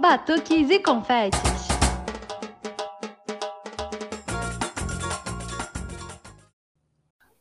[0.00, 1.40] Batuques e confetes.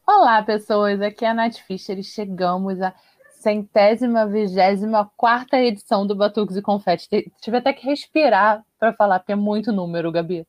[0.06, 1.02] Olá, pessoas.
[1.02, 2.94] Aqui é a Nath Fischer e chegamos à
[3.40, 7.08] centésima, vigésima quarta edição do Batuques e Confetes.
[7.42, 10.46] Tive até que respirar para falar, porque é muito número, Gabi.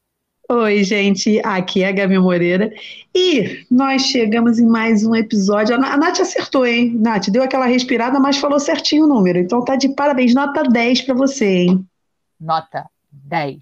[0.53, 2.73] Oi, gente, aqui é a Gabi Moreira
[3.15, 5.77] e nós chegamos em mais um episódio.
[5.77, 6.93] A Nath acertou, hein?
[6.99, 9.39] Nath, deu aquela respirada, mas falou certinho o número.
[9.39, 11.87] Então tá de parabéns, nota 10 para você, hein?
[12.41, 13.61] Nota 10.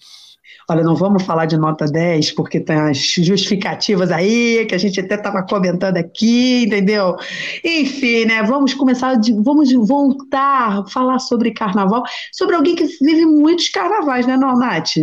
[0.70, 4.98] Olha, não vamos falar de nota 10, porque tem as justificativas aí, que a gente
[4.98, 7.16] até estava comentando aqui, entendeu?
[7.62, 8.42] Enfim, né?
[8.44, 12.02] Vamos começar, de, vamos voltar a falar sobre carnaval,
[12.32, 14.96] sobre alguém que vive muitos carnavais, né, não, Nath?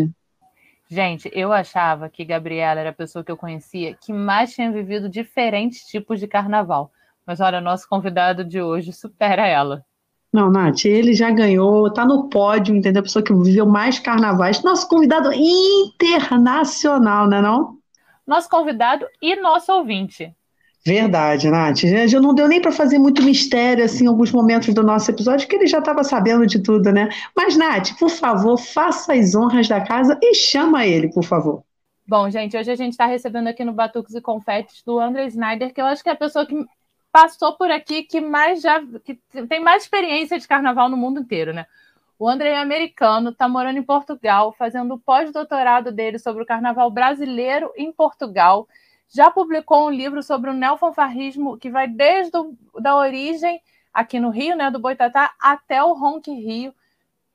[0.88, 5.10] Gente, eu achava que Gabriela era a pessoa que eu conhecia que mais tinha vivido
[5.10, 6.92] diferentes tipos de carnaval.
[7.26, 9.84] Mas olha, nosso convidado de hoje supera ela.
[10.32, 13.00] Não, Nath, ele já ganhou, tá no pódio, entendeu?
[13.00, 14.62] A pessoa que viveu mais carnavais.
[14.64, 17.78] Nosso convidado internacional, né não?
[18.28, 20.36] Nosso convidado e nosso ouvinte.
[20.88, 21.80] Verdade, Nath.
[22.08, 25.48] Já não deu nem para fazer muito mistério assim em alguns momentos do nosso episódio,
[25.48, 27.10] que ele já estava sabendo de tudo, né?
[27.36, 31.64] Mas, Nath, por favor, faça as honras da casa e chama ele, por favor.
[32.08, 35.74] Bom, gente, hoje a gente está recebendo aqui no Batuques e Confetes do André Snyder,
[35.74, 36.56] que eu acho que é a pessoa que
[37.12, 39.18] passou por aqui que mais já que
[39.50, 41.66] tem mais experiência de carnaval no mundo inteiro, né?
[42.20, 46.92] O André é americano, está morando em Portugal, fazendo o pós-doutorado dele sobre o carnaval
[46.92, 48.68] brasileiro em Portugal
[49.16, 53.62] já publicou um livro sobre o neofanfarrismo que vai desde o, da origem
[53.94, 56.74] aqui no Rio, né, do Boitatá, até o Ronk Rio.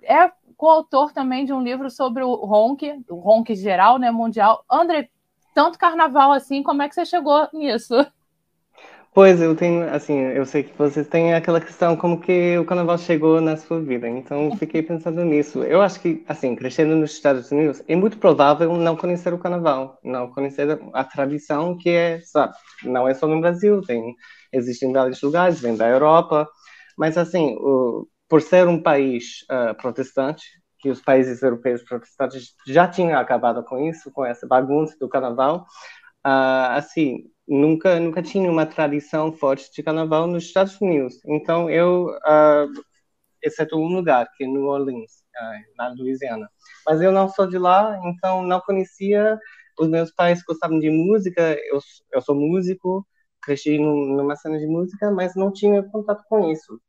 [0.03, 4.63] É coautor também de um livro sobre o Ronk, o Ronk geral, né, mundial.
[4.71, 5.09] André,
[5.55, 7.95] tanto carnaval assim, como é que você chegou nisso?
[9.13, 12.97] Pois, eu tenho, assim, eu sei que vocês têm aquela questão como que o carnaval
[12.97, 15.65] chegou na sua vida, então fiquei pensando nisso.
[15.65, 19.99] Eu acho que, assim, crescendo nos Estados Unidos, é muito provável não conhecer o carnaval,
[20.05, 24.15] não conhecer a tradição que é, sabe, não é só no Brasil, tem,
[24.53, 26.49] existem vários lugares, vem da Europa,
[26.97, 30.45] mas, assim, o, por ser um país uh, protestante,
[30.79, 35.67] que os países europeus protestantes já tinham acabado com isso, com essa bagunça do carnaval,
[36.27, 41.21] uh, assim, nunca nunca tinha uma tradição forte de carnaval nos Estados Unidos.
[41.27, 42.83] Então eu, uh,
[43.43, 46.49] exceto um lugar, que é New Orleans, uh, na Louisiana.
[46.87, 49.39] Mas eu não sou de lá, então não conhecia.
[49.79, 51.81] Os meus pais gostavam de música, eu,
[52.13, 53.07] eu sou músico,
[53.43, 56.81] cresci numa cena de música, mas não tinha contato com isso.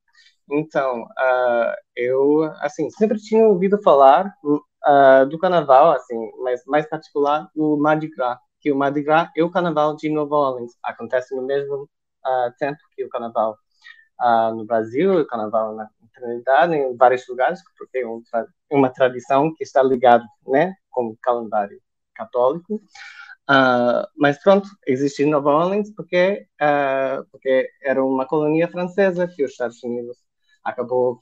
[0.51, 7.49] Então, uh, eu, assim, sempre tinha ouvido falar uh, do carnaval, assim, mas mais particular
[7.55, 11.45] do Mardi Gras, que o Mardi Gras e o Carnaval de Nova Orleans acontecem no
[11.45, 11.83] mesmo
[12.25, 13.57] uh, tempo que o Carnaval
[14.21, 19.53] uh, no Brasil, o Carnaval na Trinidade, em vários lugares, porque é tra uma tradição
[19.53, 21.81] que está ligada, né, com o calendário
[22.13, 22.75] católico.
[23.49, 26.47] Uh, mas pronto, existe Nova Orleans porque,
[27.31, 30.17] porque era uma colônia francesa que os Estados Unidos
[30.63, 31.19] acabou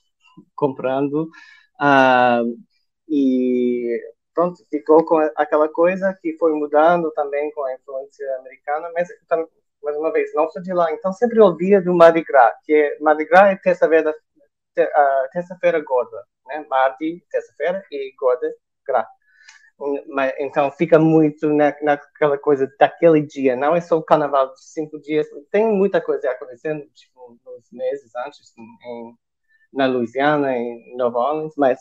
[0.54, 1.30] comprando
[3.08, 4.00] e
[4.40, 9.10] pronto, ficou com aquela coisa que foi mudando também com a influência americana, mas
[9.84, 12.98] mais uma vez, não sou de lá, então sempre ouvia do Mardi Gras, que é,
[13.00, 14.16] Mardi Gras é terça-feira
[15.34, 16.66] terça-feira gorda, né?
[16.70, 18.50] Mardi, terça-feira, e gorda,
[18.86, 19.08] Gras.
[20.40, 25.00] Então fica muito na, naquela coisa daquele dia, não é só o carnaval de cinco
[25.02, 29.16] dias, tem muita coisa acontecendo tipo, nos meses antes em,
[29.74, 31.80] na Louisiana, em Nova Orleans, mas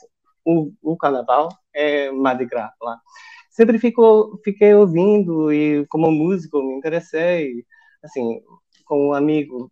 [0.49, 2.99] o, o carnaval é Mardi Gras lá.
[3.51, 7.65] Sempre fico, fiquei ouvindo e como músico me interessei,
[8.03, 8.41] assim,
[8.87, 9.71] com um amigo,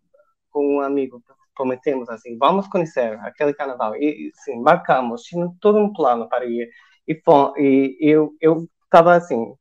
[0.51, 1.23] com um amigo
[1.55, 6.69] prometemos assim, vamos conhecer aquele carnaval e sim, marcamos, tinha todo um plano para ir
[7.07, 7.19] e,
[7.57, 9.55] e eu eu estava assim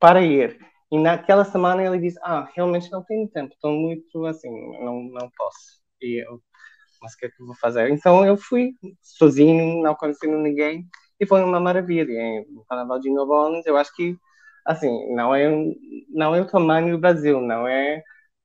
[0.00, 0.58] para ir
[0.90, 4.50] e naquela semana ele disse, ah, realmente não tenho tempo, estou muito assim,
[4.82, 5.80] não não posso.
[6.02, 6.42] E eu
[7.00, 7.90] mas o que é que eu vou fazer?
[7.90, 8.72] Então eu fui
[9.02, 10.86] sozinho, não conhecendo ninguém,
[11.20, 12.12] e foi uma maravilha.
[12.12, 12.46] Hein?
[12.56, 14.16] O Carnaval de Nova Orleans, eu acho que,
[14.64, 15.48] assim, não é,
[16.08, 18.02] não é o tamanho do Brasil, não é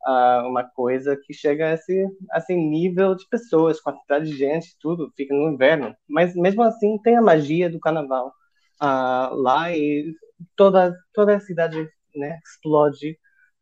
[0.08, 4.78] uh, uma coisa que chega a esse, a esse nível de pessoas, quantidade de gente,
[4.80, 5.96] tudo, fica no inverno.
[6.08, 8.34] Mas mesmo assim tem a magia do Carnaval
[8.82, 10.14] uh, lá e
[10.56, 13.18] toda, toda a cidade né, explode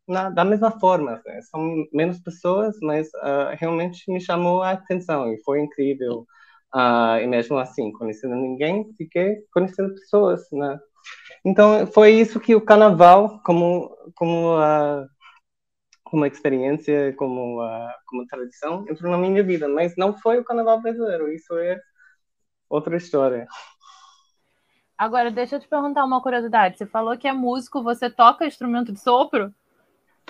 [0.07, 1.21] na, da mesma forma.
[1.25, 1.41] Né?
[1.43, 6.25] São menos pessoas, mas uh, realmente me chamou a atenção e foi incrível.
[6.73, 10.79] Uh, e mesmo assim, conhecendo ninguém, fiquei conhecendo pessoas, né?
[11.43, 15.05] Então, foi isso que o carnaval, como, como, uh,
[16.03, 19.67] como experiência, como, uh, como tradição, entrou na minha vida.
[19.67, 21.79] Mas não foi o carnaval brasileiro, isso é
[22.69, 23.47] outra história.
[24.97, 26.77] Agora, deixa eu te perguntar uma curiosidade.
[26.77, 29.51] Você falou que é músico, você toca instrumento de sopro?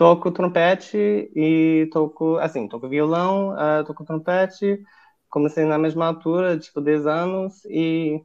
[0.01, 0.97] Toco trompete
[1.35, 4.83] e toco, assim, toco violão, uh, toco trompete.
[5.29, 8.19] Comecei na mesma altura, tipo 10 anos, e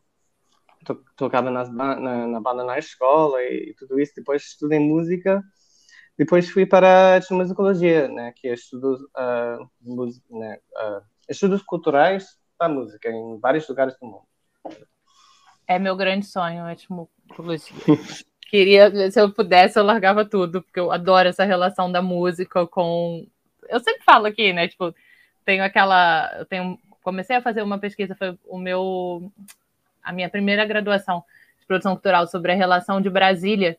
[0.86, 4.14] to tocava nas, na, na, banda na escola e, e, tudo isso.
[4.16, 5.42] Depois estudei música.
[6.16, 12.70] Depois fui para a musicologia, né, que é estudos, uh, né, uh, estudos culturais da
[12.70, 14.26] música em vários lugares do mundo.
[15.68, 17.76] É meu grande sonho, a etimologia.
[18.48, 23.26] Queria, se eu pudesse, eu largava tudo, porque eu adoro essa relação da música com.
[23.68, 24.68] Eu sempre falo aqui, né?
[24.68, 24.94] Tipo,
[25.44, 26.32] tenho aquela.
[26.38, 29.32] Eu tenho, comecei a fazer uma pesquisa, foi o meu.
[30.02, 31.24] A minha primeira graduação
[31.58, 33.76] de produção cultural sobre a relação de Brasília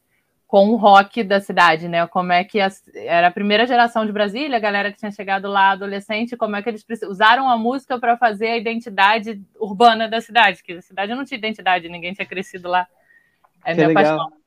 [0.47, 2.07] com o rock da cidade, né?
[2.07, 5.47] Como é que a, era a primeira geração de Brasília, a galera que tinha chegado
[5.49, 10.21] lá adolescente, como é que eles usaram a música para fazer a identidade urbana da
[10.21, 12.87] cidade, que a cidade não tinha identidade, ninguém tinha crescido lá.
[13.65, 14.03] É que minha legal.
[14.03, 14.37] paixão.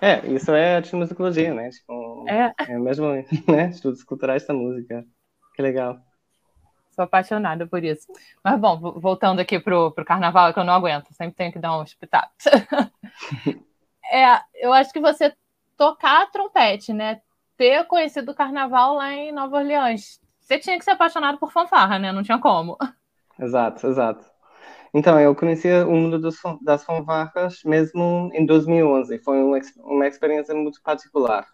[0.00, 1.70] É, isso é a musicologia, né?
[1.70, 2.52] Tipo, é.
[2.58, 3.06] é mesmo,
[3.48, 3.70] né?
[3.70, 5.04] Estudos culturais da música.
[5.54, 5.98] Que legal.
[6.90, 8.06] Sou apaixonada por isso.
[8.42, 11.58] Mas bom, voltando aqui pro, pro carnaval, é que eu não aguento, sempre tenho que
[11.58, 12.32] dar um espetáculo.
[14.10, 15.34] é, eu acho que você
[15.76, 17.20] tocar trompete, né?
[17.56, 20.20] Ter conhecido o carnaval lá em Nova Orleans.
[20.40, 22.12] Você tinha que ser apaixonado por fanfarra, né?
[22.12, 22.76] Não tinha como.
[23.38, 24.33] Exato, exato.
[24.94, 29.18] Então, eu conheci o mundo dos, das fanfarras mesmo em 2011.
[29.18, 31.46] Foi uma, uma experiência muito particular.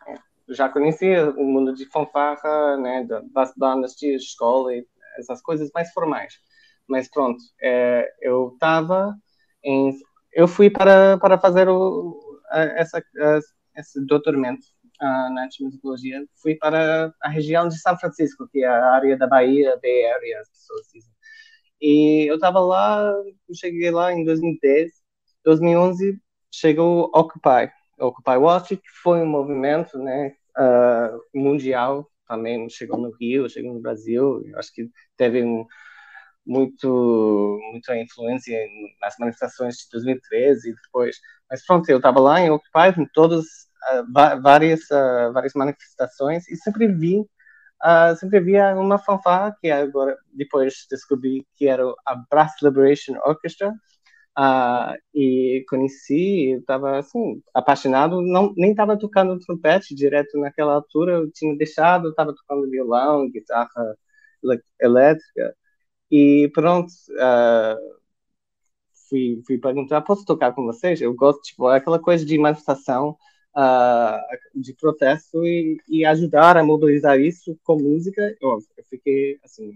[0.51, 4.87] Já conhecia o mundo de fanfarra, né, das bandas de escola e
[5.19, 6.35] essas coisas mais formais.
[6.87, 9.17] Mas pronto, é, eu estava
[9.65, 9.91] em...
[10.33, 13.03] Eu fui para, para fazer o, essa,
[13.75, 14.67] esse doutoramento
[15.01, 19.27] uh, na musicologia, fui para a região de São Francisco, que é a área da
[19.27, 21.11] Bahia, Bay Area, as pessoas dizem.
[21.81, 23.13] E eu estava lá,
[23.55, 24.93] cheguei lá em 2010,
[25.45, 26.21] 2011
[26.53, 32.69] chegou Occupy, Occupy Wall Street, que foi um movimento, né, uh, mundial, também.
[32.71, 35.67] Chegou no Rio, chegou no Brasil, acho que teve um,
[36.47, 38.59] muito muita influência
[39.01, 41.17] nas manifestações de 2013 e depois.
[41.51, 46.57] Mas pronto eu estava lá em Occupy em todas uh, várias uh, várias manifestações e
[46.57, 47.25] sempre vi
[47.85, 53.75] uh, sempre via uma fanfarra que agora depois descobri que era a Brass Liberation Orchestra.
[55.15, 58.23] E conheci estava assim apaixonado.
[58.23, 61.13] Não nem estava tocando trompete direto naquela altura.
[61.15, 63.97] Eu tinha deixado estava tocando violão guitarra
[64.81, 65.55] elétrica.
[66.11, 68.01] E pronto, uh,
[69.09, 71.01] fui, fui perguntar, posso tocar com vocês?
[71.01, 73.17] Eu gosto, tipo, aquela coisa de manifestação,
[73.57, 74.19] uh,
[74.55, 78.23] de protesto e, e, ajudar a mobilizar isso com música.
[78.41, 79.73] Eu, eu fiquei, assim,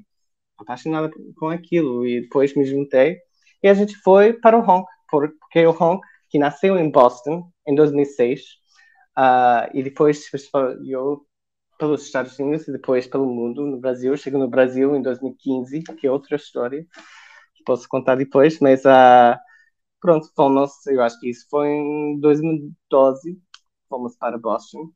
[0.59, 3.19] apaixonada com aquilo e depois me juntei
[3.65, 7.75] e a gente foi para o Honk, porque o Honk, que nasceu em Boston em
[7.75, 8.45] 2006, uh,
[9.17, 10.29] ah, e depois
[10.87, 11.27] eu
[11.79, 14.15] pelos Estados Unidos e depois pelo mundo, no Brasil.
[14.19, 16.87] Chego no Brasil em 2015, que é outra história
[17.55, 19.39] que posso contar depois, mas uh,
[19.99, 23.41] pronto, fomos, eu acho que isso foi em 2012,
[23.95, 24.91] fomos para Boston.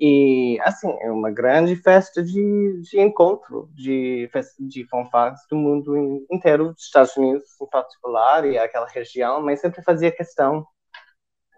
[0.00, 4.30] E, assim, é uma grande festa de, de encontro de,
[4.60, 5.96] de fanfarras do mundo
[6.30, 10.64] inteiro, dos Estados Unidos em particular, e aquela região, mas sempre fazia questão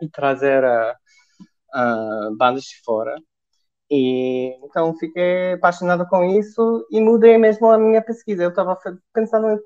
[0.01, 3.15] de trazer uh, uh, bandas de fora
[3.91, 8.45] e então fiquei apaixonado com isso e mudei mesmo a minha pesquisa.
[8.45, 8.79] Eu estava
[9.13, 9.59] pensando em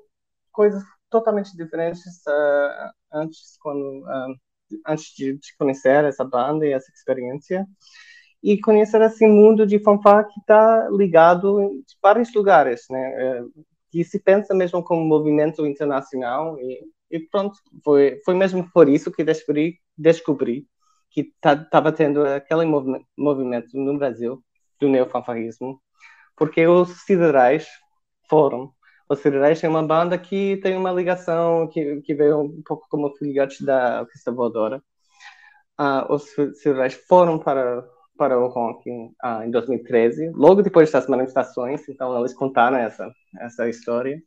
[0.51, 4.03] coisas totalmente diferentes uh, antes, quando,
[4.85, 7.65] antes de, de, conhecer essa banda e essa experiência.
[8.43, 13.41] E conhecer esse mundo de fanfare que está ligado em vários lugares, né?
[13.41, 16.59] Uh, que se pensa mesmo como movimento internacional.
[16.59, 20.67] E, e pronto, foi, foi mesmo por isso que descobri, descobri
[21.15, 22.65] que estava tá, tendo aquele
[23.17, 24.43] movimento no Brasil
[24.79, 25.81] do neofanfarrismo,
[26.35, 27.65] porque os Siderais
[28.29, 28.74] foram.
[29.09, 33.15] Os Siderais é uma banda que tem uma ligação que, que veio um pouco como
[33.15, 34.83] filiados da Orquestra Voadora.
[35.79, 36.23] Uh, os
[36.59, 37.83] Siderais foram para
[38.17, 43.67] para o rock uh, em 2013, logo depois das manifestações, então eles contaram essa essa
[43.67, 44.21] história.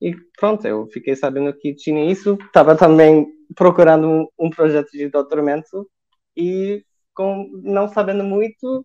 [0.00, 5.08] E pronto, eu fiquei sabendo que tinha isso, estava também procurando um, um projeto de
[5.08, 5.88] doutoramento
[6.36, 8.84] e com não sabendo muito,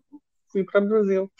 [0.52, 1.32] fui para o Brasil.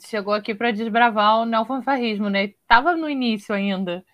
[0.00, 2.54] Chegou aqui para desbravar o neofanfarrismo, né?
[2.66, 4.04] Tava no início ainda.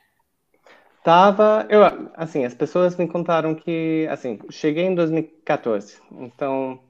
[1.07, 1.83] Tava, eu,
[2.17, 6.81] assim, as pessoas me contaram que, assim, cheguei em 2014, então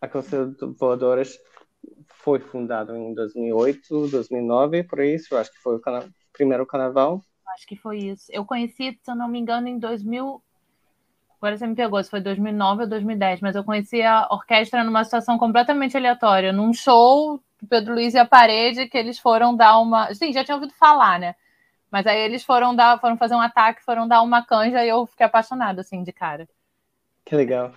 [0.00, 1.38] a Conselho Voadoras
[2.08, 5.80] foi fundado em 2008, 2009, por isso, acho que foi o
[6.32, 7.22] primeiro carnaval.
[7.54, 8.26] acho que foi isso.
[8.30, 10.42] Eu conheci, se eu não me engano, em 2000.
[11.36, 15.04] Agora você me pegou, se foi 2009 ou 2010, mas eu conheci a orquestra numa
[15.04, 19.78] situação completamente aleatória, num show do Pedro Luiz e a Parede, que eles foram dar
[19.78, 20.12] uma.
[20.14, 21.34] Sim, já tinha ouvido falar, né?
[21.90, 25.06] Mas aí eles foram dar, foram fazer um ataque, foram dar uma canja e eu
[25.06, 26.48] fiquei apaixonada, assim, de cara.
[27.24, 27.72] Que legal.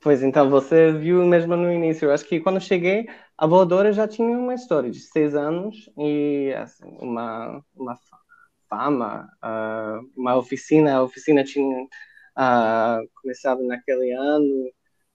[0.00, 2.06] Pois então, você viu mesmo no início.
[2.06, 6.54] Eu acho que quando cheguei, a voadora já tinha uma história de seis anos e
[6.56, 7.96] assim, uma, uma
[8.68, 10.94] fama, uh, uma oficina.
[10.94, 14.70] A oficina tinha uh, começado naquele ano,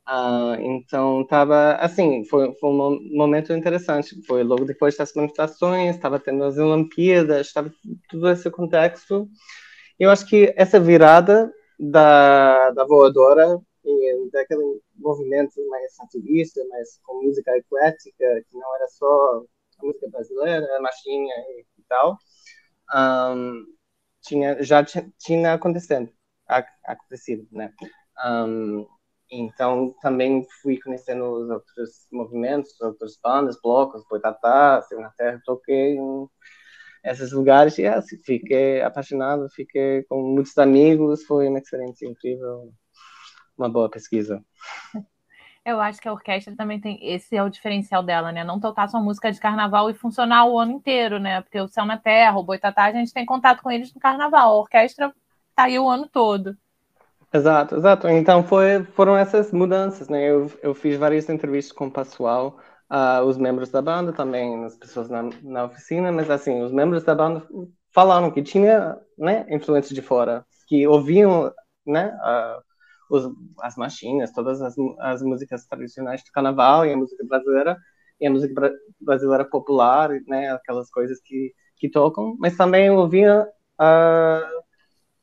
[0.08, 2.26] uh, então estava assim.
[2.26, 4.22] Foi, foi um momento interessante.
[4.26, 7.72] Foi logo depois das manifestações, estava tendo as Olimpíadas, estava
[8.10, 9.28] todo esse contexto.
[10.00, 17.24] Eu acho que essa virada da, da voadora e daquele movimento mais ativista, mais com
[17.24, 19.44] música eclética, que não era só
[19.80, 21.34] a música brasileira, a machinha
[21.78, 22.18] e tal,
[22.94, 23.66] um,
[24.22, 26.12] tinha, já tinha acontecendo,
[26.86, 27.74] acontecido, né?
[28.26, 28.86] Um,
[29.30, 36.28] então também fui conhecendo os outros movimentos, outras bandas, blocos, Boitatá, na Terra, toquei em
[37.04, 42.74] esses lugares e assim, fiquei apaixonado, fiquei com muitos amigos, foi uma experiência incrível
[43.58, 44.44] uma boa pesquisa.
[45.66, 46.98] Eu acho que a orquestra também tem.
[47.02, 48.42] Esse é o diferencial dela, né?
[48.42, 51.42] Não tocar só música de carnaval e funcionar o ano inteiro, né?
[51.42, 54.52] Porque o Céu na Terra, o Boitatá, a gente tem contato com eles no carnaval.
[54.52, 55.14] A orquestra
[55.54, 56.58] tá aí o ano todo.
[57.34, 58.08] Exato, exato.
[58.08, 60.30] Então foi, foram essas mudanças, né?
[60.30, 62.58] Eu, eu fiz várias entrevistas com o pessoal,
[62.90, 67.04] uh, os membros da banda, também as pessoas na, na oficina, mas assim, os membros
[67.04, 67.46] da banda
[67.94, 71.52] falaram que tinha né, influência de fora, que ouviam
[71.86, 72.62] né, uh,
[73.10, 73.30] os,
[73.62, 77.78] as machinhas, todas as, as músicas tradicionais do carnaval e a música brasileira
[78.20, 83.44] e a música bra brasileira popular, né, aquelas coisas que, que tocam, mas também ouvia
[83.80, 84.64] uh,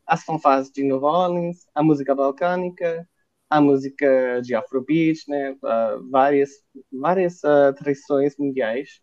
[0.06, 3.08] as fanfarras de New Orleans, a música balcânica,
[3.48, 6.50] a música de Afrobeat, né, uh, várias
[6.92, 9.00] várias uh, tradições mundiais.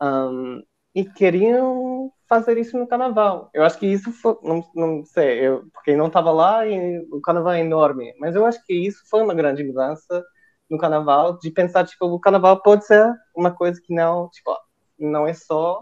[0.00, 0.62] Um,
[0.94, 3.50] e queriam fazer isso no carnaval.
[3.54, 7.20] Eu acho que isso foi, não, não sei, eu, porque não estava lá e o
[7.20, 10.24] carnaval é enorme, mas eu acho que isso foi uma grande mudança
[10.70, 14.54] no carnaval, de pensar, tipo, o carnaval pode ser uma coisa que não, tipo,
[14.98, 15.80] não é só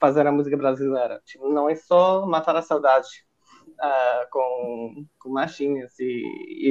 [0.00, 3.08] fazer a música brasileira, tipo, não é só matar a saudade
[3.82, 6.22] uh, com, com machinhas e,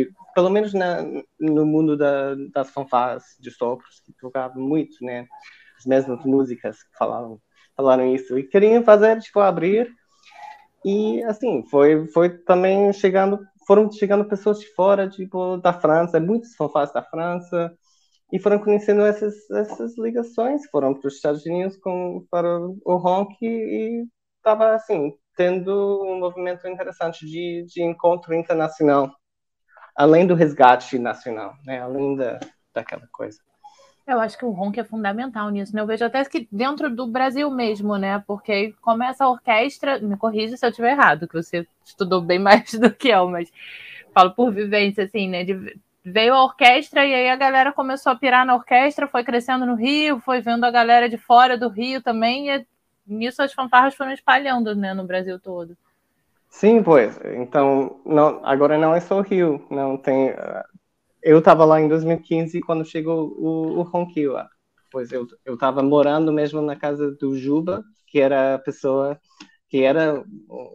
[0.02, 1.04] e, pelo menos na,
[1.40, 5.28] no mundo da, das fanfarras de sopros, que tocavam muito, né,
[5.78, 7.40] as mesmas músicas que falavam,
[7.76, 8.38] falaram isso.
[8.38, 9.92] E queriam fazer, tipo, abrir.
[10.86, 16.56] E, assim, foi, foi também chegando, foram chegando pessoas de fora, tipo, da França, muitos
[16.56, 17.72] fanfarras da França,
[18.32, 23.36] e foram conhecendo essas, essas ligações, foram para os Estados Unidos com, para o Honk
[23.42, 24.06] e
[24.38, 29.12] estava, assim, tendo um movimento interessante de, de encontro internacional,
[29.96, 32.40] além do resgate nacional, né, além da,
[32.74, 33.40] daquela coisa.
[34.08, 35.82] Eu acho que o ronco é fundamental nisso, né?
[35.82, 38.22] Eu vejo até que dentro do Brasil mesmo, né?
[38.26, 42.74] Porque começa a orquestra, me corrija se eu estiver errado, que você estudou bem mais
[42.74, 43.50] do que eu, mas
[44.14, 45.44] falo por vivência, assim, né?
[45.44, 49.66] De, veio a orquestra e aí a galera começou a pirar na orquestra, foi crescendo
[49.66, 52.66] no Rio, foi vendo a galera de fora do Rio também, e
[53.06, 55.78] nisso as fanfarras foram espalhando, né, no Brasil todo.
[56.50, 57.18] Sim, pois.
[57.38, 60.34] Então, não, agora não é só o Rio, não tem
[61.22, 63.92] eu estava lá em 2015 quando chegou o, o.
[64.92, 69.20] Pois eu eu estava morando mesmo na casa do Juba, que era a pessoa
[69.70, 70.22] que era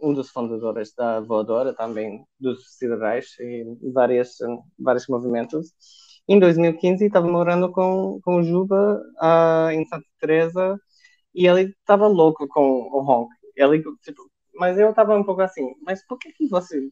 [0.01, 4.37] um dos fundadores da voadora também dos Siderais e várias
[4.79, 5.73] vários movimentos.
[6.27, 10.79] Em 2015 estava morando com com o Juba uh, em Santa Teresa
[11.37, 13.31] e ele estava louco com o Honk.
[13.55, 16.89] Ele tipo, mas eu estava um pouco assim, mas por que que você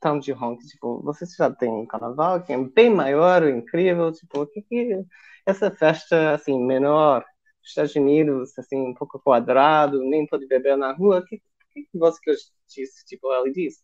[0.00, 4.42] tão de Honk, tipo, você já tem um carnaval que é bem maior, incrível, tipo,
[4.42, 5.04] o que que
[5.46, 7.24] essa festa, assim, menor,
[7.62, 11.38] Estados Unidos, assim, um pouco quadrado, nem pode beber na rua, o que,
[11.72, 12.18] que, que você
[12.68, 13.82] disse, tipo, ele disse?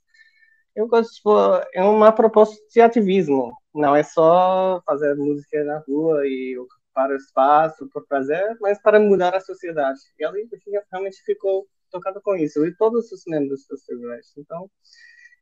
[0.74, 1.30] Eu gosto, tipo,
[1.74, 6.56] é uma proposta de ativismo, não é só fazer música na rua e
[6.96, 10.00] ocupar o espaço por prazer, mas para mudar a sociedade.
[10.18, 10.48] E ele
[10.90, 14.40] realmente ficou tocado com isso, e todos os membros do Silvestre.
[14.40, 14.70] Então,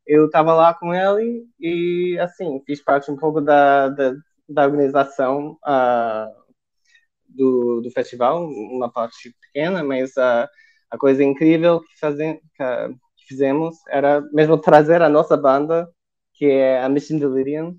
[0.06, 4.14] eu estava lá com ele e, assim, fiz parte um pouco da, da,
[4.49, 6.44] da organização uh,
[7.28, 10.46] do, do festival, uma parte pequena, mas uh,
[10.90, 12.64] a coisa incrível que, fazem, que,
[13.16, 15.90] que, fizemos era mesmo trazer a nossa banda,
[16.34, 17.78] que é a Mission Delirium,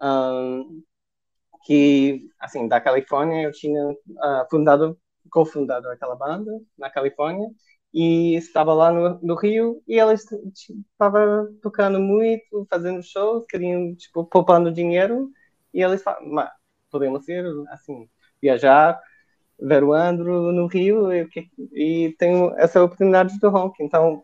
[0.00, 0.82] um,
[1.64, 4.98] que, assim, da Califórnia, eu tinha uh, fundado,
[5.30, 7.48] cofundado aquela banda na Califórnia,
[7.94, 14.24] e estava lá no, no Rio e ela estava tocando muito, fazendo shows, queriam, tipo,
[14.24, 15.30] poupando dinheiro
[15.72, 16.50] e eles falaram,
[16.90, 18.08] podemos ir, assim,
[18.42, 19.00] viajar,
[19.60, 21.28] ver o Andro no Rio e,
[21.72, 23.82] e tenho essa oportunidade do rock.
[23.82, 24.20] Então,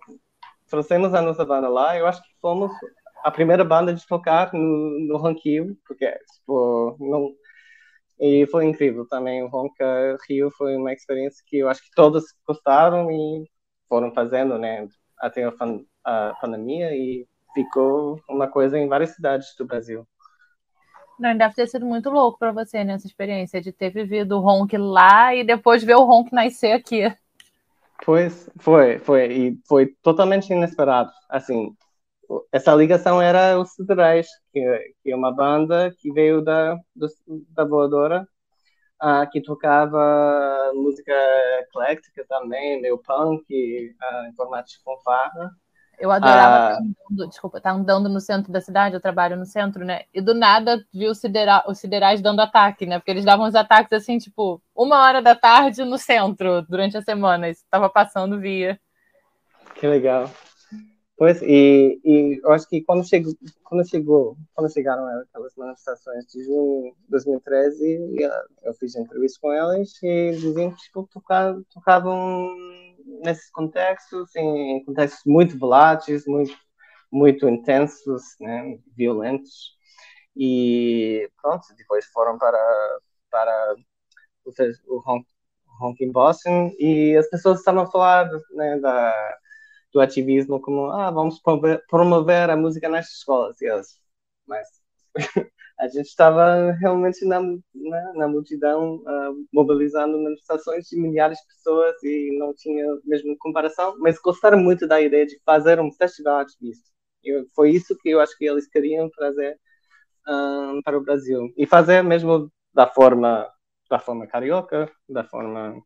[0.68, 2.72] trouxemos a nossa banda lá, eu acho que fomos
[3.22, 7.32] a primeira banda de tocar no, no Rio, porque, tipo, não...
[8.18, 12.24] E foi incrível também, o Ronca Rio foi uma experiência que eu acho que todos
[12.46, 13.48] gostaram e
[13.88, 14.86] foram fazendo, né,
[15.18, 15.52] até a,
[16.04, 20.06] a pandemia e ficou uma coisa em várias cidades do Brasil.
[21.18, 24.74] Não, deve ter sido muito louco para você nessa experiência de ter vivido o Ronk
[24.78, 27.14] lá e depois ver o Ronk nascer aqui.
[28.04, 31.10] Pois, foi, foi, e foi totalmente inesperado.
[31.28, 31.76] Assim,
[32.52, 37.08] essa ligação era os Siderais, que, que é uma banda que veio da, do,
[37.50, 38.26] da Voadora,
[39.02, 41.12] uh, que tocava música
[41.60, 45.50] eclética também, meio punk, uh, em formato de fanfarra.
[45.98, 49.44] Eu adorava uh, andando, desculpa, estar tá andando no centro da cidade, eu trabalho no
[49.44, 50.02] centro, né?
[50.14, 52.98] E do nada vi os, sidera os siderais dando ataque, né?
[52.98, 57.02] Porque eles davam os ataques assim, tipo, uma hora da tarde no centro, durante a
[57.02, 57.50] semana.
[57.50, 58.80] Isso estava passando via.
[59.74, 60.30] Que legal.
[61.20, 66.42] Pois, e, e eu acho que quando chegou, quando chegou, quando chegaram aquelas manifestações de
[66.44, 68.16] junho de 2013,
[68.62, 72.56] eu fiz entrevista com elas e diziam que tipo, tocavam, tocavam
[73.22, 76.56] nesses contextos, em contextos muito voláteis, muito,
[77.12, 79.76] muito intensos, né, violentos.
[80.34, 82.98] E pronto, depois foram para,
[83.30, 83.74] para
[84.46, 84.52] o,
[84.96, 85.26] o Honk,
[85.82, 89.38] Honk in Boston e as pessoas estavam a falar né, da
[89.92, 91.40] do ativismo como ah, vamos
[91.88, 93.60] promover a música nas escolas.
[93.60, 93.68] E
[94.46, 94.66] mas
[95.78, 102.02] a gente estava realmente na, na, na multidão uh, mobilizando manifestações de milhares de pessoas
[102.02, 106.90] e não tinha mesmo comparação, mas gostaram muito da ideia de fazer um festival ativista.
[107.24, 109.58] E foi isso que eu acho que eles queriam trazer
[110.26, 113.48] ah, para o Brasil e fazer mesmo da forma
[113.90, 115.82] da forma carioca, da forma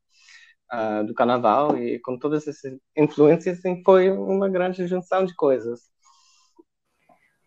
[0.72, 5.80] uh, do carnaval e com todas essas influências assim, foi uma grande junção de coisas.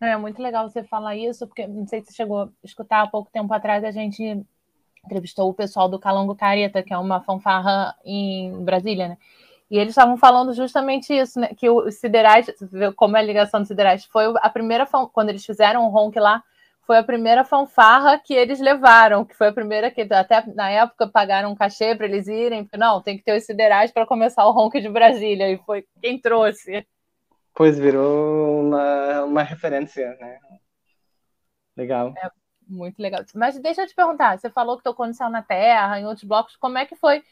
[0.00, 3.06] É muito legal você falar isso, porque não sei se você chegou a escutar há
[3.08, 4.46] pouco tempo atrás, a gente
[5.04, 9.18] entrevistou o pessoal do Calongo Careta, que é uma fanfarra em Brasília, né?
[9.70, 11.48] E eles estavam falando justamente isso, né?
[11.48, 12.46] Que os Siderais,
[12.96, 16.42] como é a ligação dos Siderais, foi a primeira, quando eles fizeram o Ronk lá,
[16.88, 21.06] foi a primeira fanfarra que eles levaram, que foi a primeira que até na época
[21.06, 22.66] pagaram um cachê para eles irem.
[22.78, 26.18] Não, tem que ter os siderais para começar o ronco de Brasília, e foi quem
[26.18, 26.86] trouxe.
[27.54, 30.38] Pois virou uma, uma referência, né?
[31.76, 32.14] Legal.
[32.16, 32.30] É,
[32.66, 33.22] muito legal.
[33.34, 36.24] Mas deixa eu te perguntar, você falou que tocou no Céu na Terra, em outros
[36.24, 37.22] blocos, como é que foi?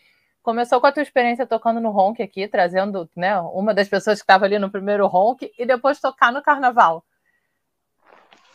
[0.42, 4.25] Começou com a tua experiência tocando no Ronk aqui, trazendo né, uma das pessoas que
[4.25, 7.03] estava ali no primeiro Ronk, e depois tocar no Carnaval.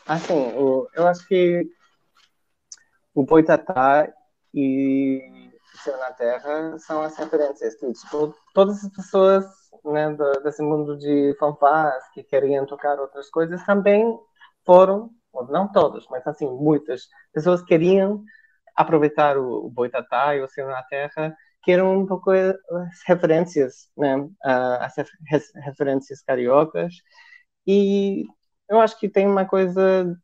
[0.05, 1.65] Assim, o, eu acho que
[3.13, 4.11] o Boitatá
[4.53, 9.45] e o Céu na Terra são as referências que tipo, todas as pessoas
[9.85, 14.17] né, desse mundo de fanfás que queriam tocar outras coisas também
[14.65, 15.09] foram,
[15.49, 18.23] não todos, mas assim, muitas pessoas queriam
[18.75, 22.57] aproveitar o, o Boitatá e o Céu na Terra que eram um pouco as
[23.05, 24.95] referências, né, as
[25.63, 26.95] referências cariocas.
[27.67, 28.25] E
[28.71, 30.17] eu acho que tem uma coisa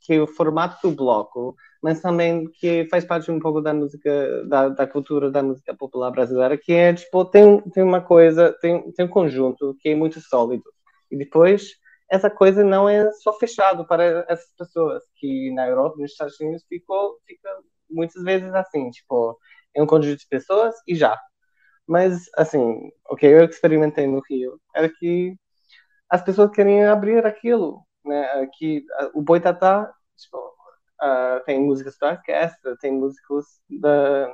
[0.00, 4.68] que o formato do bloco, mas também que faz parte um pouco da música, da,
[4.68, 9.06] da cultura da música popular brasileira, que é, tipo, tem, tem uma coisa, tem, tem
[9.06, 10.64] um conjunto que é muito sólido.
[11.10, 11.72] E depois,
[12.10, 16.64] essa coisa não é só fechado para essas pessoas, que na Europa, nos Estados Unidos,
[16.68, 17.50] ficou, fica
[17.90, 19.36] muitas vezes assim, tipo,
[19.74, 21.18] é um conjunto de pessoas e já.
[21.88, 25.36] Mas, assim, o que eu experimentei no Rio era que
[26.10, 28.48] as pessoas querem abrir aquilo, né?
[28.58, 34.32] Que o Boitatá tipo, uh, tem músicas da orquestra, tem músicos da,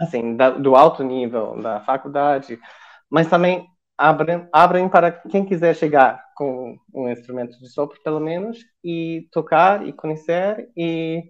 [0.00, 2.58] assim, da, do alto nível da faculdade,
[3.10, 8.58] mas também abrem, abrem para quem quiser chegar com um instrumento de sopro, pelo menos,
[8.82, 11.22] e tocar e conhecer e,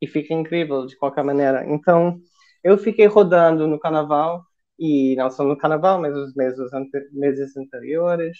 [0.00, 1.64] e fica incrível de qualquer maneira.
[1.66, 2.20] Então,
[2.62, 4.44] eu fiquei rodando no carnaval
[4.78, 6.70] e não só no carnaval, mas os meses,
[7.12, 8.38] meses anteriores,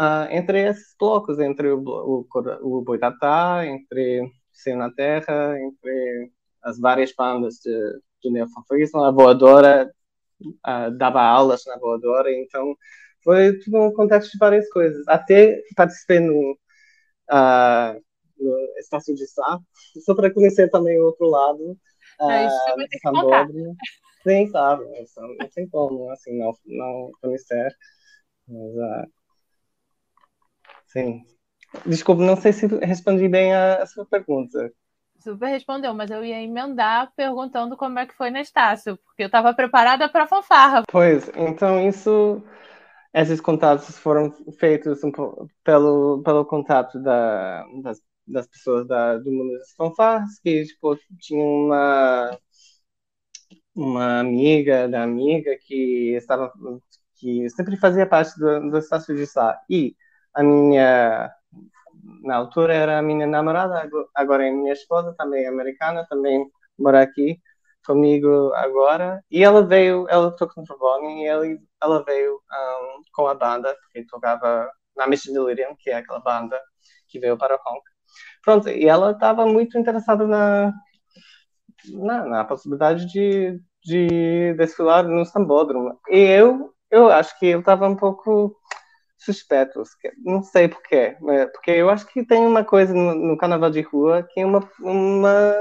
[0.00, 2.26] uh, entre esses blocos, entre o, o,
[2.62, 6.32] o Boitatá, entre Céu na Terra, entre
[6.62, 9.90] as várias bandas de, de neofanfarismo, a Voadora
[10.40, 12.76] uh, dava aulas na Voadora, então
[13.22, 15.06] foi tudo um contexto de várias coisas.
[15.08, 16.52] Até participei no,
[17.30, 18.00] uh,
[18.38, 19.58] no Estácio de Sá,
[20.04, 21.76] só para conhecer também o outro lado.
[22.20, 22.64] Uh, é, isso
[24.24, 24.84] Sim, sabe,
[25.38, 27.72] não tem como, assim, não, não conhecer.
[28.48, 29.17] Mas, uh,
[30.88, 31.24] sim.
[31.86, 34.72] Desculpe, não sei se respondi bem a, a sua pergunta.
[35.18, 39.26] Super respondeu, mas eu ia emendar perguntando como é que foi na Estácio, porque eu
[39.26, 40.84] estava preparada para fanfarra.
[40.90, 42.42] Pois, então isso,
[43.12, 45.10] esses contatos foram feitos um
[45.64, 51.42] pelo, pelo contato da, das, das pessoas da, do mundo das fanfarras, que tipo, tinha
[51.42, 52.38] uma,
[53.74, 56.52] uma amiga da amiga que estava
[57.16, 59.60] que sempre fazia parte do, do Estácio de Sá.
[59.68, 59.96] E
[60.34, 61.30] a minha
[62.22, 66.46] na altura era a minha namorada, agora é minha esposa, também é americana, também
[66.78, 67.40] mora aqui
[67.86, 69.22] comigo agora.
[69.30, 71.44] E ela veio, ela tocou no trombone e ela,
[71.82, 76.60] ela veio um, com a banda, porque tocava na Mission Delirium, que é aquela banda
[77.08, 77.80] que veio para Hong.
[78.44, 80.72] Pronto, e ela estava muito interessada na,
[81.94, 85.98] na, na, possibilidade de, de desfilar no Sambódromo.
[86.08, 88.57] E eu, eu acho que eu estava um pouco
[89.18, 89.90] suspeitos.
[90.24, 91.16] Não sei porquê,
[91.52, 94.68] porque eu acho que tem uma coisa no, no carnaval de rua que é uma,
[94.80, 95.54] uma,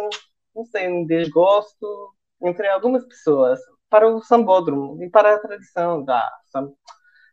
[0.55, 6.29] não sei, um desgosto entre algumas pessoas para o sambódromo e para a tradição da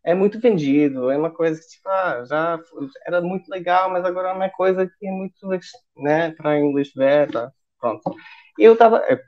[0.05, 2.59] é muito vendido, é uma coisa que tipo, ah, já
[3.07, 5.35] era muito legal, mas agora é uma coisa que é muito,
[5.97, 7.29] né, para inglês ver,
[7.81, 8.03] pronto.
[8.59, 9.19] E eu tava, eu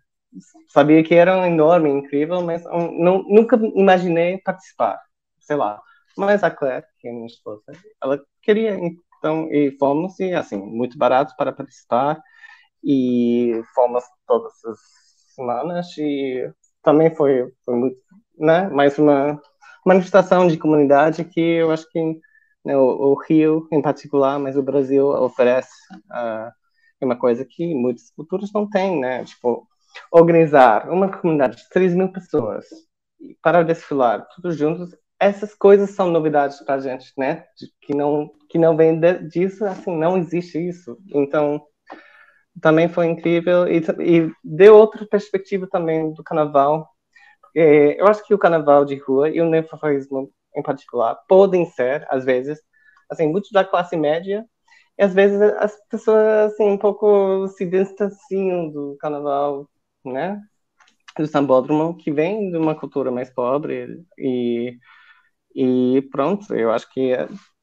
[0.68, 5.00] sabia que era enorme, incrível, mas não, nunca imaginei participar,
[5.40, 5.80] sei lá.
[6.16, 7.62] Mas a Claire, que é minha esposa,
[8.02, 8.76] ela queria,
[9.18, 12.20] então, e fomos, e assim, muito barato para participar,
[12.82, 14.78] e fomos todas as
[15.34, 16.50] semanas, e
[16.82, 18.00] também foi, foi muito,
[18.38, 19.40] né, mais uma
[19.84, 22.00] manifestação de comunidade que eu acho que
[22.64, 25.70] né, o, o, Rio, em particular, mas o Brasil oferece
[26.10, 26.50] uh,
[27.00, 29.66] uma coisa que muitas culturas não têm, né, tipo,
[30.10, 32.66] organizar uma comunidade de 3 mil pessoas
[33.42, 37.44] para desfilar, todos juntos, essas coisas são novidades para a gente, né?
[37.80, 38.98] Que não que não vem
[39.28, 40.98] disso, assim, não existe isso.
[41.14, 41.60] Então,
[42.60, 46.88] também foi incrível e, e deu outra perspectiva também do carnaval.
[47.54, 52.06] É, eu acho que o carnaval de rua e o neofafarismo em particular podem ser,
[52.10, 52.60] às vezes,
[53.10, 54.44] assim, muito da classe média
[54.98, 59.68] e às vezes as pessoas assim um pouco se distanciam do carnaval,
[60.04, 60.40] né?
[61.18, 64.78] Do sambódromo, que vem de uma cultura mais pobre e
[65.56, 67.16] e pronto, eu acho que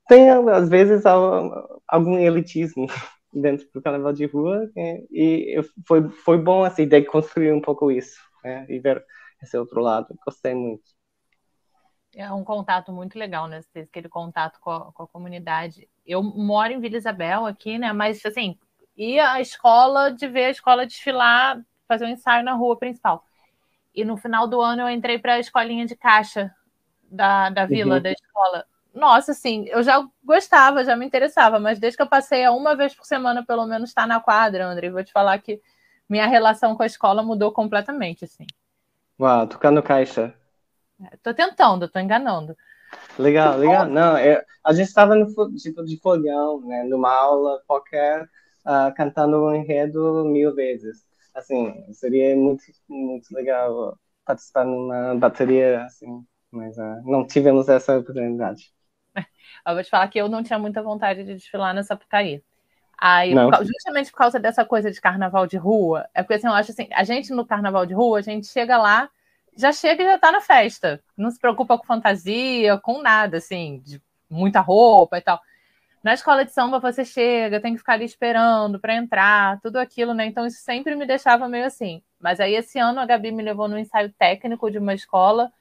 [0.07, 2.87] tem, às vezes, algum elitismo
[3.31, 7.91] dentro do carnaval de rua e, e foi, foi bom, assim, de construir um pouco
[7.91, 9.05] isso né, e ver
[9.43, 10.07] esse outro lado.
[10.25, 10.83] Gostei muito.
[12.15, 13.61] É um contato muito legal, né?
[13.75, 15.87] Aquele contato com a, com a comunidade.
[16.03, 17.93] Eu moro em Vila Isabel aqui, né?
[17.93, 18.57] Mas, assim,
[18.97, 23.23] ia à escola de ver a escola desfilar, fazer um ensaio na rua principal.
[23.93, 26.51] E no final do ano eu entrei para a escolinha de caixa
[27.13, 28.01] da, da vila, uhum.
[28.01, 28.65] da escola.
[28.93, 32.75] Nossa, assim, eu já gostava, já me interessava, mas desde que eu passei a uma
[32.75, 35.61] vez por semana, pelo menos, estar tá na quadra, André, vou te falar que
[36.07, 38.45] minha relação com a escola mudou completamente, assim.
[39.19, 40.33] Uau, tocando caixa.
[41.01, 42.55] É, tô tentando, tô enganando.
[43.17, 43.87] Legal, legal.
[43.87, 49.43] Não, eu, a gente estava no tipo de fogão, né, numa aula qualquer, uh, cantando
[49.43, 51.03] um enredo mil vezes.
[51.33, 58.71] Assim, seria muito, muito legal participar numa bateria, assim, mas uh, não tivemos essa oportunidade.
[59.65, 62.43] Eu vou te falar que eu não tinha muita vontade de desfilar nessa Sapucaí.
[62.97, 66.71] Aí, justamente por causa dessa coisa de carnaval de rua, é porque assim, eu acho
[66.71, 69.09] assim, a gente no carnaval de rua, a gente chega lá,
[69.57, 71.01] já chega e já tá na festa.
[71.17, 75.39] Não se preocupa com fantasia, com nada, assim, de muita roupa e tal.
[76.03, 80.13] Na escola de samba você chega, tem que ficar ali esperando para entrar, tudo aquilo,
[80.13, 80.25] né?
[80.25, 82.01] Então isso sempre me deixava meio assim.
[82.19, 85.51] Mas aí esse ano a Gabi me levou no ensaio técnico de uma escola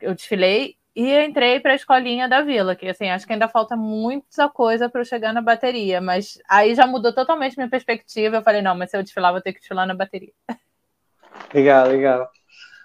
[0.00, 3.76] eu desfilei e entrei para a escolinha da vila, que assim, acho que ainda falta
[3.76, 8.36] muita coisa para eu chegar na bateria, mas aí já mudou totalmente minha perspectiva.
[8.36, 10.32] Eu falei, não, mas se eu desfilar, vou ter que desfilar na bateria.
[11.54, 12.28] Legal, legal.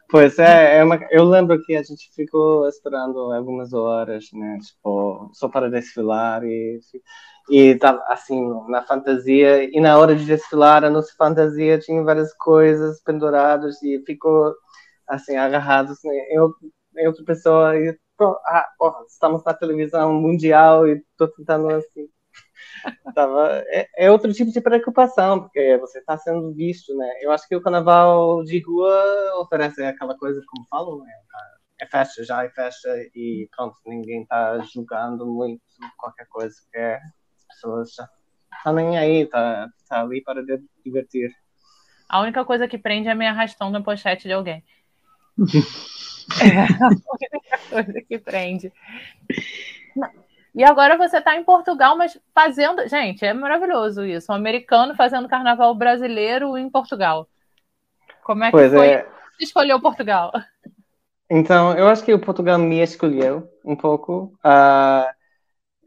[0.10, 5.32] Pois é, é uma, eu lembro que a gente ficou esperando algumas horas, né, tipo,
[5.34, 6.80] só para desfilar e
[7.50, 12.34] e tava assim na fantasia e na hora de desfilar a nossa fantasia tinha várias
[12.34, 14.54] coisas penduradas e ficou
[15.08, 16.14] assim agarrados né?
[16.32, 16.54] eu
[16.98, 22.08] em outra pessoa e ah, porra, estamos na televisão mundial e estou tentando assim.
[23.16, 27.10] Tava, é, é, outro tipo de preocupação, porque você está sendo visto, né?
[27.22, 31.12] Eu acho que o carnaval de rua oferece aquela coisa, como falam, né?
[31.80, 35.62] é festa, já é festa e pronto, ninguém está julgando muito
[35.98, 38.10] qualquer coisa, porque as pessoas já
[38.58, 40.42] estão nem aí, tá, tá ali para
[40.84, 41.32] divertir.
[42.08, 44.64] A única coisa que prende é me arrastão na pochete de alguém.
[46.42, 48.72] É a única coisa que prende.
[50.56, 52.88] E agora você está em Portugal, mas fazendo.
[52.88, 54.32] Gente, é maravilhoso isso.
[54.32, 57.28] Um americano fazendo carnaval brasileiro em Portugal.
[58.24, 58.88] Como é que pois foi?
[58.88, 59.04] É...
[59.04, 60.32] Você escolheu Portugal?
[61.30, 64.34] Então, eu acho que o Portugal me escolheu um pouco.
[64.46, 65.10] Uh,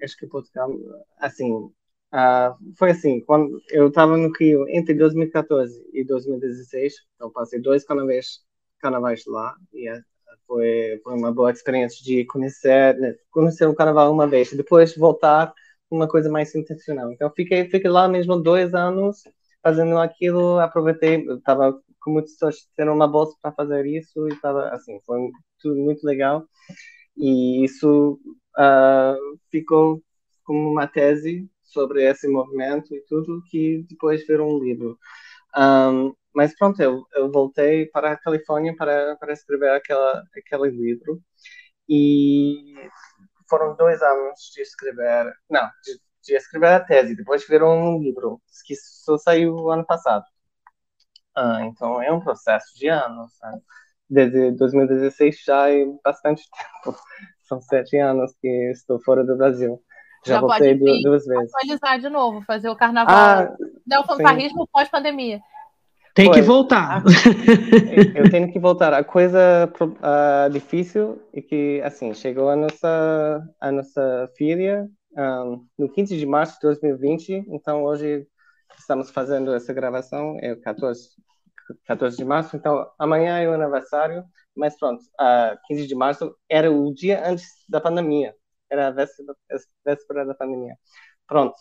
[0.03, 0.70] acho que o Portugal,
[1.18, 7.61] assim, uh, foi assim, quando eu estava no Rio entre 2014 e 2016, então passei
[7.61, 8.40] dois carnavais,
[8.81, 9.88] carnavais lá e
[10.47, 15.53] foi, foi uma boa experiência de conhecer, conhecer o carnaval uma vez e depois voltar
[15.91, 17.12] uma coisa mais intencional.
[17.12, 19.23] Então, fiquei, fiquei lá mesmo dois anos
[19.62, 24.69] fazendo aquilo, aproveitei, estava com muitas pessoas tendo uma bolsa para fazer isso e estava
[24.69, 26.47] assim, foi tudo muito legal
[27.19, 28.19] e isso
[28.57, 30.03] uh, ficou
[30.45, 34.99] como uma tese sobre esse movimento e tudo que depois virou um livro.
[35.57, 41.21] Um, mas pronto, eu, eu voltei para a Califórnia para, para escrever aquela, aquele livro
[41.88, 42.75] e
[43.49, 48.41] foram dois anos de escrever, não, de, de escrever a tese, depois virou um livro
[48.67, 50.25] que só saiu ano passado.
[51.35, 53.62] Ah, então é um processo de anos, sabe?
[54.11, 56.43] Desde 2016 já é bastante
[56.85, 56.99] tempo.
[57.43, 59.83] São sete anos que estou fora do Brasil.
[60.27, 61.55] Já, já voltei duas, duas vezes.
[61.55, 63.14] Atualizar de novo, fazer o carnaval.
[63.14, 65.41] Ah, o fanfarrismo pós-pandemia.
[66.19, 67.05] Tem pois, que voltar.
[68.13, 68.93] eu tenho que voltar.
[68.93, 75.89] A coisa uh, difícil é que, assim, chegou a nossa, a nossa filha um, no
[75.89, 78.27] 15 de março de 2020, então hoje
[78.77, 81.11] estamos fazendo essa gravação, é o 14,
[81.87, 84.25] 14 de março, então amanhã é o aniversário,
[84.57, 88.35] mas pronto, uh, 15 de março era o dia antes da pandemia,
[88.69, 89.37] era a véspera,
[89.85, 90.75] véspera da pandemia.
[91.29, 91.55] Pronto,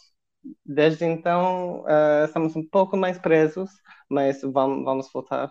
[0.65, 3.69] desde então uh, estamos um pouco mais presos,
[4.09, 5.49] mas vamos, vamos voltar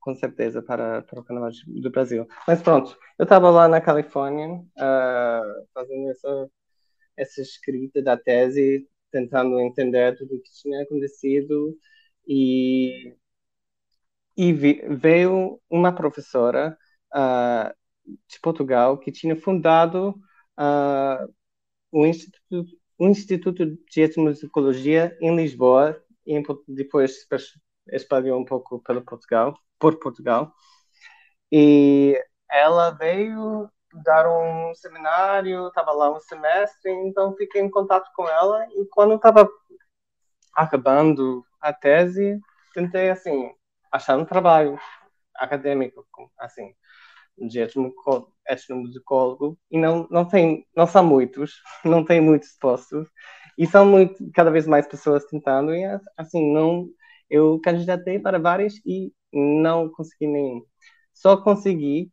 [0.00, 2.26] com certeza para, para o Carnaval do Brasil.
[2.46, 6.50] Mas pronto, eu estava lá na Califórnia uh, fazendo essa,
[7.16, 11.76] essa escrita da tese, tentando entender tudo o que tinha acontecido
[12.26, 13.14] e
[14.36, 16.76] e vi, veio uma professora
[17.14, 17.74] uh,
[18.26, 20.14] de Portugal que tinha fundado
[20.58, 21.34] uh,
[21.92, 22.72] o, Instituto,
[23.08, 27.26] Instituto de Etnomusicologia em Lisboa e depois
[27.88, 30.52] espalhou um pouco pelo Portugal, por Portugal.
[31.50, 33.68] E ela veio
[34.04, 39.14] dar um seminário, estava lá um semestre, então fiquei em contato com ela e quando
[39.14, 39.48] estava
[40.54, 42.38] acabando a tese,
[42.74, 43.52] tentei assim
[43.90, 44.78] achar um trabalho
[45.34, 46.06] acadêmico,
[46.38, 46.74] assim,
[47.38, 47.60] de
[48.48, 53.08] etnomusicólogo, e não, não, tem, não são muitos, não tem muitos postos,
[53.58, 55.84] e são muito, cada vez mais pessoas tentando, e
[56.16, 56.88] assim, não,
[57.28, 60.64] eu candidatei para vários e não consegui nenhum.
[61.12, 62.10] Só consegui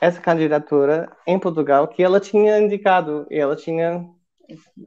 [0.00, 4.04] essa candidatura em Portugal que ela tinha indicado, e ela tinha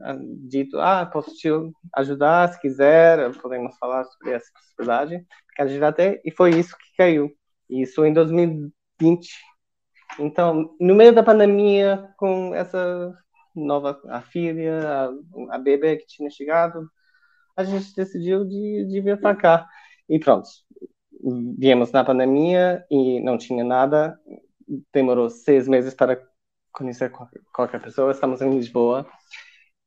[0.02, 0.16] ah,
[0.48, 1.48] dito, ah, posso te
[1.96, 5.26] ajudar se quiser, podemos falar sobre essa possibilidade
[5.58, 7.30] candidatei e foi isso que caiu.
[7.68, 9.28] Isso em 2020.
[10.18, 13.14] Então, no meio da pandemia, com essa
[13.54, 15.10] nova a filha,
[15.50, 16.88] a, a bebê que tinha chegado,
[17.56, 19.68] a gente decidiu de, de vir para cá.
[20.08, 20.48] E pronto,
[21.58, 24.18] viemos na pandemia e não tinha nada.
[24.92, 26.22] Demorou seis meses para
[26.72, 27.12] conhecer
[27.52, 28.12] qualquer pessoa.
[28.12, 29.06] Estamos em Lisboa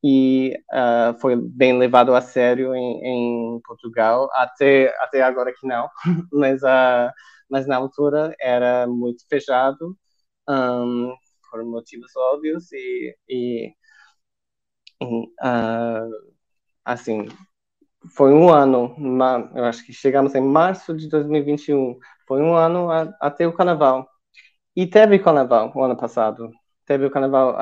[0.04, 5.88] e uh, foi bem levado a sério em, em, Portugal, até, até agora que não,
[6.34, 7.12] mas, uh,
[7.50, 9.96] mas na altura era muito fechado,
[10.52, 11.16] um,
[11.50, 13.74] por motivos óbvios, e, e
[15.02, 16.32] uh,
[16.86, 17.28] assim,
[18.16, 18.96] foi um ano,
[19.56, 24.10] eu acho que chegamos em março de 2021, foi um ano a, até o carnaval.
[24.76, 26.50] E teve carnaval o ano passado,
[26.86, 27.56] teve o carnaval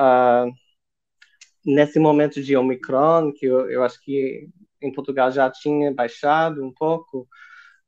[1.64, 4.48] nesse momento de Omicron, que eu, eu acho que
[4.82, 7.28] em Portugal já tinha baixado um pouco,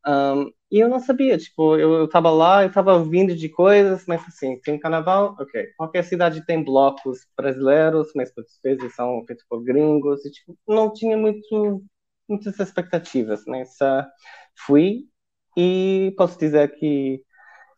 [0.06, 4.22] um, e eu não sabia, tipo, eu, estava lá, eu estava ouvindo de coisas, mas
[4.26, 5.66] assim, tem carnaval, ok.
[5.76, 10.92] Qualquer cidade tem blocos brasileiros, mas muitas vezes são feitos por gringos, e tipo, não
[10.92, 11.84] tinha muito,
[12.28, 13.64] muitas expectativas, né?
[13.66, 14.04] Só
[14.66, 15.04] fui
[15.56, 17.22] e posso dizer que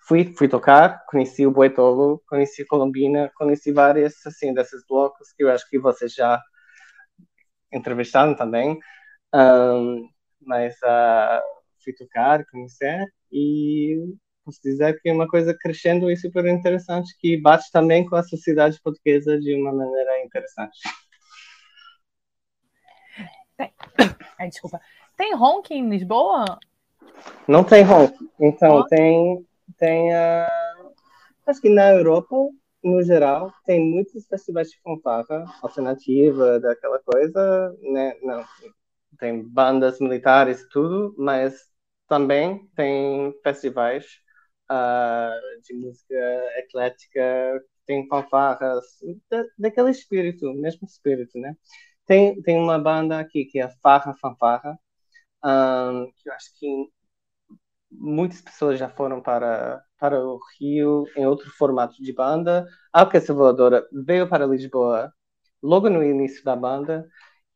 [0.06, 5.50] fui, fui tocar, conheci o Boetolo, conheci Colombina, conheci várias, assim, desses blocos que eu
[5.50, 6.40] acho que vocês já
[7.72, 8.78] entrevistaram também,
[9.34, 10.08] um,
[10.40, 11.42] mas uh,
[11.84, 17.40] fui tocar, conhecer e posso dizer que é uma coisa crescendo e super interessante que
[17.40, 20.80] bate também com a sociedade portuguesa de uma maneira interessante.
[23.56, 23.72] Tem...
[24.38, 24.80] Ai, desculpa.
[25.16, 26.58] Tem honk em Lisboa?
[27.46, 28.16] Não tem honk.
[28.40, 29.46] Então, tem
[29.78, 30.48] tem a.
[31.46, 32.36] acho que na Europa,
[32.82, 38.16] no geral, tem muitos festivais de fanfarra alternativa, daquela coisa, né?
[38.22, 38.44] Não,
[39.18, 41.54] tem bandas militares e tudo, mas
[42.14, 44.04] também tem festivais
[44.70, 46.14] uh, de música
[46.58, 48.84] eclética, tem fanfarras,
[49.28, 51.56] da, daquele espírito, mesmo espírito, né?
[52.06, 54.78] Tem, tem uma banda aqui que é Farra Fanfarra,
[55.44, 56.66] um, que eu acho que
[57.90, 62.64] muitas pessoas já foram para, para o Rio em outro formato de banda.
[62.92, 65.12] A Orquestra Voadora veio para Lisboa
[65.62, 67.08] logo no início da banda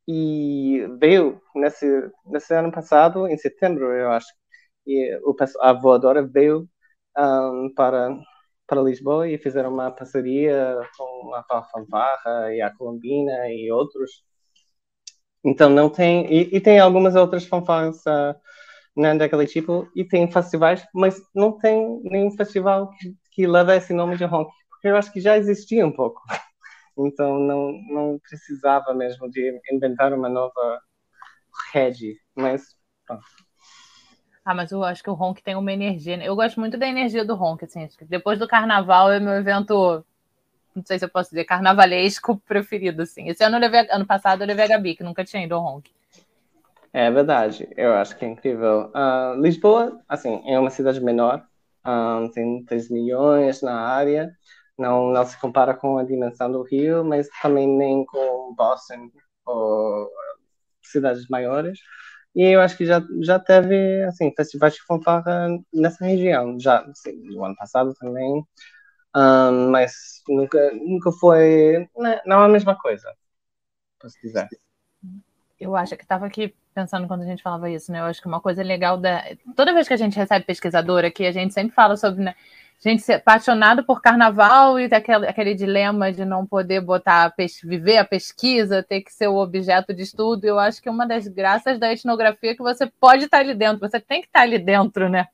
[0.09, 1.87] e veio nesse,
[2.27, 4.38] nesse ano passado, em setembro, eu acho.
[4.89, 6.69] E o, a Voadora veio
[7.19, 8.17] um, para,
[8.67, 14.25] para Lisboa e fizeram uma parceria com a Fanfarra e a Colombina e outros.
[15.45, 16.27] Então não tem.
[16.33, 18.35] E, e tem algumas outras fanfarras uh,
[18.97, 23.47] né, daquele tipo, e tem festivais, mas não tem nenhum festival que, que
[23.77, 26.21] esse nome de honk, porque eu acho que já existia um pouco.
[27.01, 30.81] Então não, não precisava mesmo de inventar uma nova
[31.73, 32.63] rede, mas
[33.07, 33.48] pronto.
[34.49, 36.17] Ah, mas eu acho que o Honk tem uma energia.
[36.17, 36.27] Né?
[36.27, 37.87] Eu gosto muito da energia do Honk, assim.
[38.09, 40.03] Depois do carnaval é meu evento,
[40.75, 43.29] não sei se eu posso dizer, carnavalesco preferido, assim.
[43.29, 45.91] Esse ano, levei, ano passado eu levei a Gabi, que nunca tinha ido ao Honk.
[46.95, 48.91] É verdade, eu acho que é incrível.
[48.95, 51.41] Uh, Lisboa, assim, é uma cidade menor,
[51.85, 54.33] um, ah, tem 3 milhões na área,
[54.79, 59.11] não, não se compara com a dimensão do Rio, mas também nem com Boston
[59.45, 60.11] ou
[60.83, 61.79] cidades maiores.
[62.39, 67.11] E eu acho que já, já teve, assim, festivais de fanfarra nessa região, já, assim,
[67.25, 68.45] no ano passado também,
[69.17, 71.89] um, mas nunca, nunca foi,
[72.25, 73.13] não é a mesma coisa,
[74.01, 74.47] posso dizer.
[75.59, 77.99] Eu acho que estava aqui pensando quando a gente falava isso, né?
[77.99, 79.25] Eu acho que uma coisa legal da.
[79.57, 82.37] Toda vez que a gente recebe pesquisadora aqui, a gente sempre fala sobre né,
[82.81, 88.05] gente ser apaixonado por carnaval e aquele, aquele dilema de não poder botar, viver a
[88.05, 90.45] pesquisa, ter que ser o objeto de estudo.
[90.45, 93.81] Eu acho que uma das graças da etnografia é que você pode estar ali dentro,
[93.81, 95.27] você tem que estar ali dentro, né?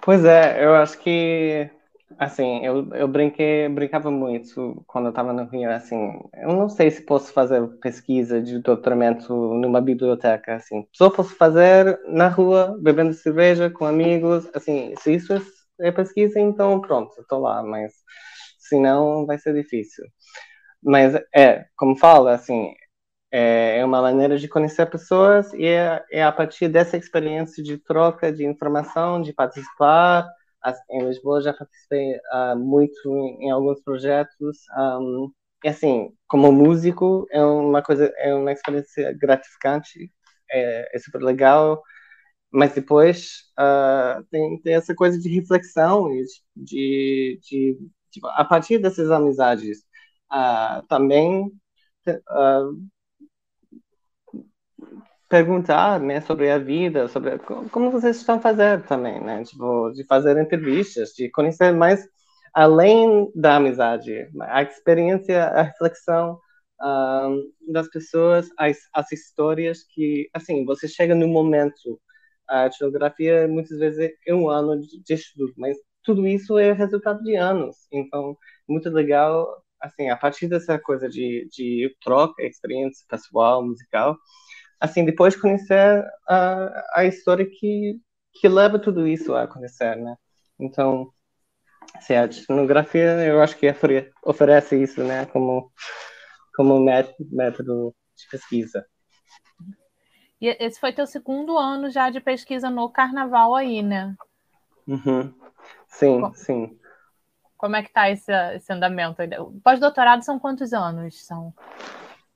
[0.00, 1.70] Pois é, eu acho que
[2.18, 6.90] Assim, eu, eu brinquei, brincava muito quando eu estava no Rio, assim, eu não sei
[6.90, 13.12] se posso fazer pesquisa de doutoramento numa biblioteca, assim, só posso fazer na rua, bebendo
[13.12, 15.40] cerveja com amigos, assim, se isso é,
[15.80, 17.92] é pesquisa, então pronto, estou lá, mas
[18.58, 20.04] se não, vai ser difícil.
[20.82, 22.72] Mas é, como fala, assim,
[23.32, 27.78] é, é uma maneira de conhecer pessoas e é, é a partir dessa experiência de
[27.78, 30.26] troca de informação, de participar,
[30.90, 34.58] em Lisboa já participei uh, muito em, alguns projetos.
[34.76, 35.30] Um,
[35.64, 40.10] e assim, como músico, é uma coisa, é uma experiência gratificante,
[40.50, 41.82] é, é super legal.
[42.50, 46.24] Mas depois uh, tem, tem, essa coisa de reflexão e
[46.56, 47.78] de, de,
[48.10, 49.78] de, a partir dessas amizades
[50.32, 51.52] uh, também
[55.28, 57.38] perguntar, né, sobre a vida, sobre
[57.70, 62.08] como vocês estão fazendo também, né, tipo, de fazer entrevistas, de conhecer mais
[62.54, 66.38] além da amizade, a experiência, a reflexão
[67.68, 72.00] das pessoas, as, as histórias que, assim, você chega no momento,
[72.48, 77.22] a geografia muitas vezes é um ano de, de estudo, mas tudo isso é resultado
[77.22, 78.36] de anos, então,
[78.68, 84.16] muito legal, assim, a partir dessa coisa de, de troca, experiência pessoal, musical,
[84.80, 88.00] assim, depois conhecer a, a história que,
[88.34, 90.16] que leva tudo isso a acontecer, né?
[90.58, 91.12] Então,
[92.00, 93.66] se a etnografia, eu acho que
[94.24, 95.72] oferece isso, né, como,
[96.54, 98.84] como método de pesquisa.
[100.40, 104.14] E esse foi teu segundo ano já de pesquisa no carnaval aí, né?
[104.86, 105.34] Uhum.
[105.88, 106.78] Sim, como, sim.
[107.56, 109.22] Como é que tá esse, esse andamento?
[109.62, 111.24] Pós-doutorado são quantos anos?
[111.26, 111.52] São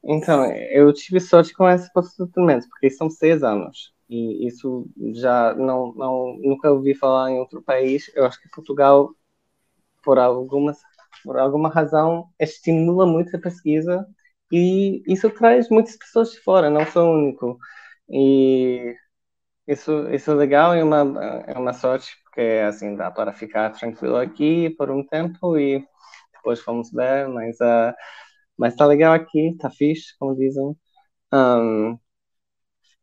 [0.04, 3.94] então, eu tive sorte com esse posicionamento, porque são seis anos.
[4.10, 8.10] E isso já não, não nunca ouvi falar em outro país.
[8.14, 9.14] Eu acho que Portugal,
[10.02, 10.78] por algumas
[11.24, 14.04] por alguma razão, estimula muito a pesquisa
[14.50, 17.58] e isso traz muitas pessoas de fora, não sou o único.
[18.12, 18.94] E
[19.68, 21.00] isso, isso é legal e uma,
[21.46, 25.84] é uma sorte, porque assim dá para ficar tranquilo aqui por um tempo e
[26.34, 27.94] depois vamos ver, mas uh,
[28.58, 30.76] mas tá legal aqui, tá fixe, como dizem.
[31.32, 31.98] Um,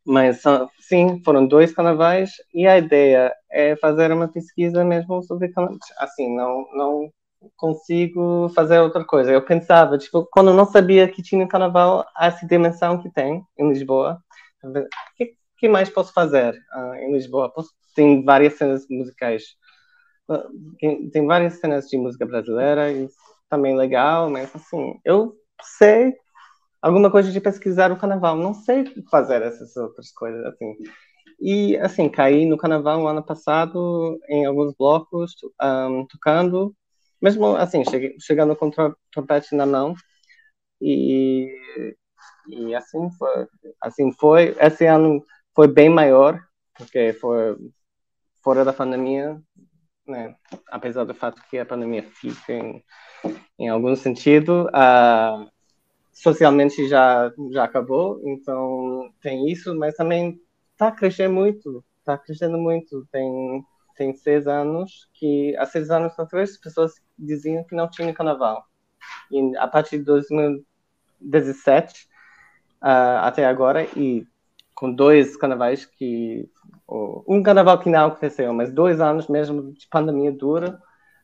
[0.04, 0.42] mas
[0.80, 5.80] sim, foram dois carnavais e a ideia é fazer uma pesquisa mesmo sobre carnavais.
[5.98, 7.10] Assim, não, não
[7.56, 9.30] consigo fazer outra coisa.
[9.32, 14.18] Eu pensava, tipo, quando não sabia que tinha carnaval, essa dimensão que tem em Lisboa,
[14.62, 14.72] o
[15.16, 17.52] que, que mais posso fazer uh, em Lisboa?
[17.52, 19.56] Posso, tem várias cenas musicais
[21.12, 23.08] tem várias cenas de música brasileira e
[23.48, 26.14] também legal, mas assim, eu sei
[26.80, 30.76] alguma coisa de pesquisar o carnaval, não sei fazer essas outras coisas, assim.
[31.40, 35.32] E, assim, caí no carnaval no ano passado, em alguns blocos,
[35.62, 36.74] um, tocando,
[37.20, 39.94] mesmo, assim, cheguei, chegando com o trompete na mão,
[40.80, 41.48] e,
[42.50, 43.46] e assim foi,
[43.80, 45.22] assim foi, esse ano
[45.54, 46.42] foi bem maior,
[46.74, 47.56] porque foi
[48.42, 49.40] fora da pandemia,
[50.06, 50.34] né,
[50.68, 52.84] apesar do fato que a pandemia fica em,
[53.58, 55.48] em algum sentido, uh,
[56.12, 60.40] socialmente já, já acabou, então tem isso, mas também
[60.72, 63.06] está crescendo muito, está crescendo muito.
[63.12, 63.64] Tem,
[63.96, 68.64] tem seis anos que, há seis anos atrás, as pessoas diziam que não tinha carnaval.
[69.30, 72.08] E a partir de 2017
[72.82, 74.26] uh, até agora, e
[74.74, 76.48] com dois carnavais que.
[77.28, 80.80] Um carnaval que não aconteceu, mas dois anos mesmo de pandemia dura,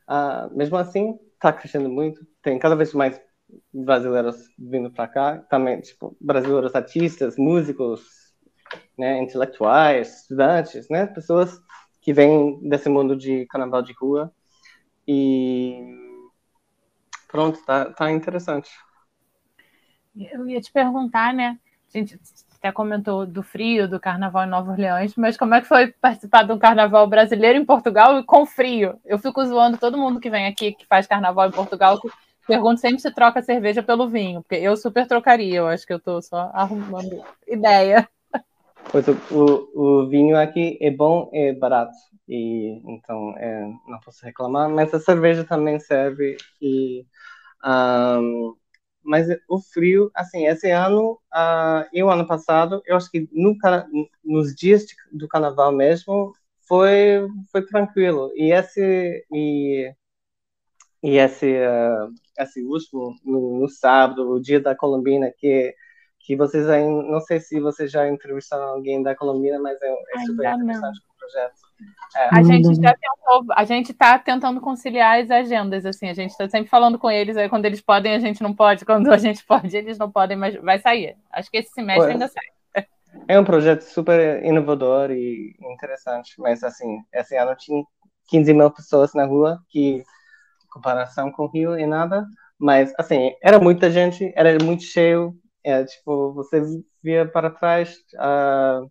[0.09, 2.25] uh, mesmo assim, está crescendo muito.
[2.41, 3.19] Tem cada vez mais
[3.73, 8.27] brasileiros vindo para cá, também, tipo, brasileiros artistas, músicos,
[8.97, 11.59] né, intelectuais, estudantes, né, pessoas
[12.01, 14.31] que vêm desse mundo de carnaval de rua
[15.07, 15.77] e
[17.29, 18.69] pronto, tá, tá interessante.
[20.31, 21.57] Eu ia te perguntar, né,
[21.93, 22.19] a gente
[22.57, 26.43] até comentou do frio, do carnaval em Nova Orleans, mas como é que foi participar
[26.43, 28.99] de um carnaval brasileiro em Portugal com frio?
[29.05, 32.09] Eu fico zoando todo mundo que vem aqui, que faz carnaval em Portugal, que
[32.47, 35.99] pergunto sempre se troca cerveja pelo vinho, porque eu super trocaria, eu acho que eu
[35.99, 38.07] tô só arrumando ideia.
[38.89, 41.91] Pois o, o, o, vinho aqui é bom e é barato,
[42.27, 46.37] e então é, não posso reclamar, mas a cerveja também serve.
[46.61, 47.05] E,
[47.63, 48.55] um,
[49.07, 53.55] mas o frio, assim, esse ano uh, e o ano passado, eu acho que no,
[54.23, 56.33] nos dias de, do carnaval mesmo
[56.67, 58.31] foi, foi tranquilo.
[58.35, 59.91] E esse, e,
[61.01, 65.73] e esse, uh, esse último, no, no sábado, o dia da Colombina, que
[66.27, 70.19] que vocês ainda, não sei se vocês já entrevistaram alguém da Colômbia, mas é, é
[70.25, 71.66] super interessante o projeto.
[72.15, 72.29] É.
[72.31, 76.49] A gente já tentou, a gente está tentando conciliar as agendas, assim, a gente está
[76.49, 79.43] sempre falando com eles, aí quando eles podem, a gente não pode, quando a gente
[79.45, 81.15] pode, eles não podem, mas vai sair.
[81.31, 82.13] Acho que esse semestre pois.
[82.13, 82.85] ainda sai.
[83.27, 87.83] É um projeto super inovador e interessante, mas assim, esse ano tinha
[88.27, 90.03] 15 mil pessoas na rua, que em
[90.69, 92.25] comparação com o Rio é nada,
[92.57, 96.61] mas assim, era muita gente, era muito cheio, é, tipo, você
[97.03, 98.89] via para trás, uh,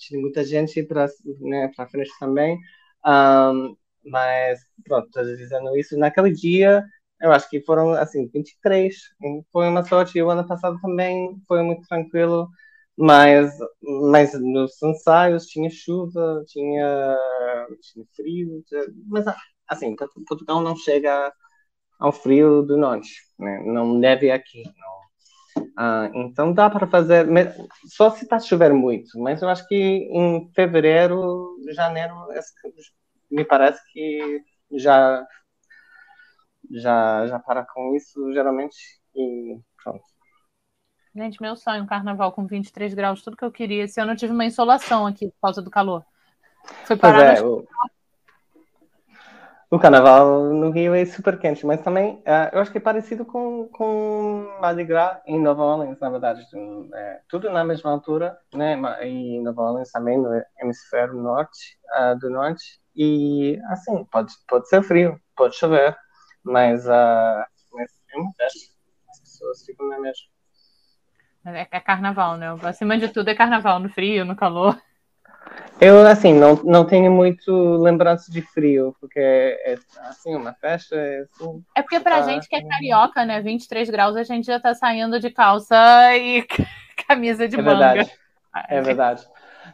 [0.00, 1.06] tinha muita gente para
[1.40, 2.58] né, frente também,
[3.06, 5.96] um, mas pronto, estou dizendo isso.
[5.98, 6.84] Naquele dia,
[7.20, 8.94] eu acho que foram assim 23,
[9.52, 10.20] foi uma sorte.
[10.22, 12.48] O ano passado também foi muito tranquilo,
[12.96, 17.16] mas mas nos ensaios tinha chuva, tinha,
[17.82, 18.64] tinha frio,
[19.08, 19.24] mas
[19.68, 19.94] assim
[20.26, 21.32] Portugal não chega
[22.00, 23.62] ao frio do norte, né?
[23.66, 24.99] não neve aqui, não
[25.76, 27.26] ah, então dá para fazer,
[27.86, 32.14] só se está chover muito, mas eu acho que em fevereiro, janeiro,
[33.30, 34.42] me parece que
[34.72, 35.26] já
[36.70, 38.76] já já para com isso geralmente
[39.14, 40.04] e pronto.
[41.14, 43.88] Gente, meu sonho, um carnaval com 23 graus, tudo que eu queria.
[43.88, 46.04] Se eu não tive uma insolação aqui por causa do calor.
[46.84, 47.40] Foi parar é.
[49.72, 53.24] O carnaval no Rio é super quente, mas também uh, eu acho que é parecido
[53.24, 56.44] com, com Mardi Gras em Nova Orleans, na verdade.
[56.92, 58.76] É, tudo na mesma altura, né?
[59.06, 60.28] E Nova Orleans também, no
[60.60, 62.80] hemisfério norte, uh, do norte.
[62.96, 65.96] E, assim, pode, pode ser frio, pode chover,
[66.42, 68.74] mas, uh, mas é uma festa.
[69.08, 70.26] As pessoas ficam na mesma.
[71.46, 72.48] É, é carnaval, né?
[72.64, 74.76] Acima de tudo é carnaval, no frio, no calor.
[75.80, 80.94] Eu, assim, não, não tenho muito lembrança de frio, porque é, assim, uma festa.
[80.94, 83.40] É, assim, é porque pra gente que é carioca, né?
[83.40, 85.74] 23 graus, a gente já tá saindo de calça
[86.16, 86.46] e
[87.08, 87.94] camisa de é manga.
[87.94, 88.12] Verdade.
[88.68, 89.28] É verdade.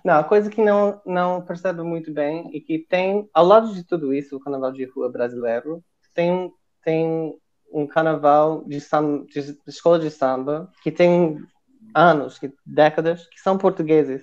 [0.05, 3.85] Não, a coisa que não, não percebo muito bem e que tem, ao lado de
[3.85, 5.83] tudo isso, o carnaval de rua brasileiro,
[6.15, 6.53] tem,
[6.85, 7.37] tem
[7.73, 11.39] um carnaval de, samba, de escola de samba que tem
[11.93, 14.23] anos, que, décadas, que são portugueses.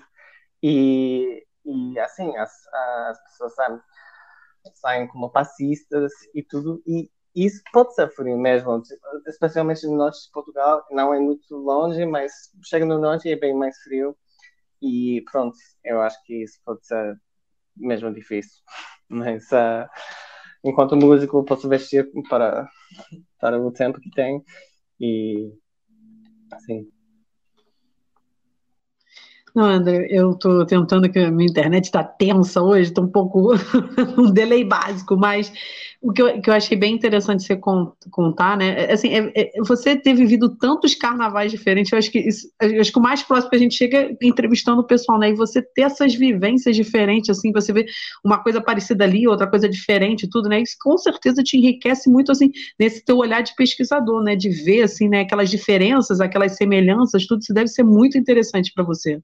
[0.62, 3.80] E, e assim, as, as pessoas saem,
[4.76, 8.82] saem como passistas e tudo, e isso pode ser frio mesmo,
[9.28, 12.32] especialmente no norte de Portugal, não é muito longe, mas
[12.64, 14.16] chega no norte e é bem mais frio,
[14.82, 17.20] e pronto, eu acho que isso pode ser
[17.76, 18.62] mesmo difícil,
[19.10, 19.90] mas uh,
[20.64, 22.70] enquanto músico posso vestir para,
[23.40, 24.44] para o tempo que tem,
[25.00, 25.52] e
[26.52, 26.92] assim,
[29.56, 33.54] Não, André, eu estou tentando que a minha internet está tensa hoje, estou um pouco
[34.18, 35.54] um delay básico, mas
[36.02, 38.86] o que eu, que eu achei bem interessante você contar, né?
[38.86, 42.82] É, assim, é, é, você ter vivido tantos carnavais diferentes, eu acho que isso, eu
[42.82, 45.30] acho que o mais próximo a gente chega entrevistando o pessoal, né?
[45.30, 47.86] E você ter essas vivências diferentes, assim, você vê
[48.26, 50.62] uma coisa parecida ali, outra coisa diferente, tudo, né?
[50.62, 52.50] Isso com certeza te enriquece muito, assim,
[52.80, 54.36] nesse teu olhar de pesquisador, né?
[54.36, 55.22] De ver, assim, né?
[55.22, 59.22] Aquelas diferenças, aquelas semelhanças, tudo isso deve ser muito interessante para você.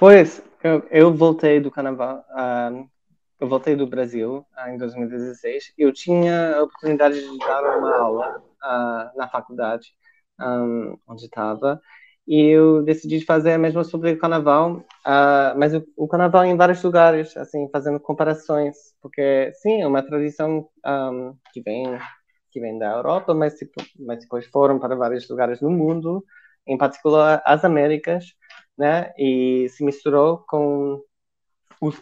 [0.00, 2.88] Pois, eu, eu voltei do carnaval, uh,
[3.38, 7.94] eu voltei do Brasil uh, em 2016 e eu tinha a oportunidade de dar uma
[7.98, 9.88] aula uh, na faculdade
[10.40, 11.78] um, onde estava.
[12.26, 14.82] E eu decidi fazer a mesma sobre o carnaval,
[15.58, 20.66] mas o, o, carnaval em vários lugares, assim, fazendo comparações, porque sim, é uma tradição
[20.86, 21.84] um, que vem
[22.50, 26.24] que vem da Europa, mas, tipo, mas depois foram para vários lugares no mundo,
[26.66, 28.34] em particular as Américas,
[28.80, 29.12] né?
[29.18, 31.02] E se misturou com
[31.82, 32.00] os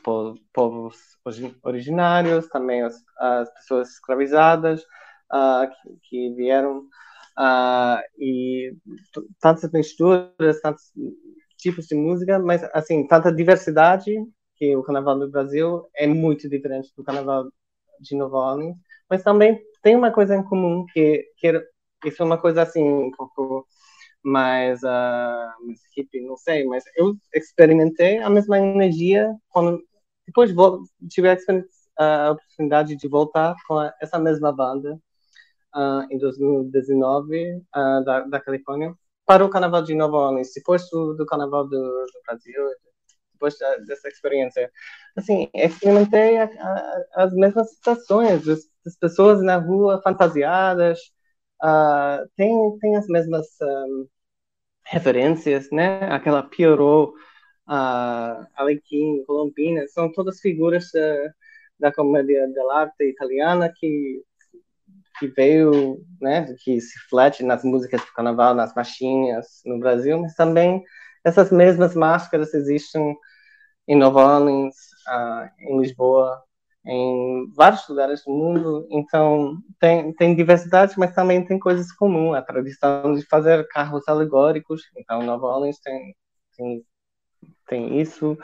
[0.52, 1.18] povos
[1.64, 4.82] originários, também as, as pessoas escravizadas
[5.32, 6.82] uh, que, que, vieram
[7.36, 8.76] uh, e
[9.40, 10.84] tantas misturas, tantos
[11.56, 14.12] tipos de música, mas assim tanta diversidade
[14.54, 17.50] que o Carnaval do Brasil é muito diferente do Carnaval
[18.00, 18.76] de Nova Orleans,
[19.10, 21.60] mas também tem uma coisa em comum que, que
[22.04, 23.66] isso é uma coisa assim um pouco
[24.28, 29.82] mais, uh, mais hippie, não sei, mas eu experimentei a mesma energia quando
[30.26, 35.00] depois vou, tive a, oportunidade de voltar com essa mesma banda
[35.74, 38.94] uh, em 2019 uh, da, da Califórnia
[39.26, 42.62] para o Carnaval de Nova Orleans, depois do, do Carnaval do, do Brasil,
[43.32, 43.56] depois
[43.86, 44.70] dessa experiência.
[45.16, 50.98] Assim, experimentei a, a, as mesmas sensações, as, pessoas na rua fantasiadas,
[51.62, 54.06] uh, tem, tem as mesmas um,
[54.90, 56.00] referências, né?
[56.10, 57.12] Aquela Pierrot,
[57.68, 60.90] uh, Alequim, Colombina, são todas figuras
[61.78, 64.22] da comédia dell'arte italiana que
[65.18, 70.34] que veio, né, que se reflete nas músicas do carnaval, nas machinhas no Brasil, mas
[70.34, 70.82] também
[71.24, 73.16] essas mesmas máscaras existem
[73.86, 74.74] em Nova Orleans,
[75.08, 76.42] uh, em Lisboa,
[76.88, 82.42] em vários lugares do mundo, então tem, tem diversidade, mas também tem coisas comuns, a
[82.42, 86.16] tradição de fazer carros alegóricos, então Nova Orleans tem,
[86.56, 86.84] tem,
[87.68, 88.38] tem isso,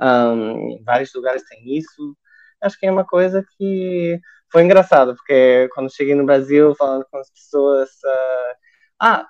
[0.00, 2.16] um, em vários lugares tem isso,
[2.62, 4.20] acho que é uma coisa que
[4.52, 8.54] foi engraçado, porque quando cheguei no Brasil, falando com as pessoas, uh,
[9.00, 9.26] ah,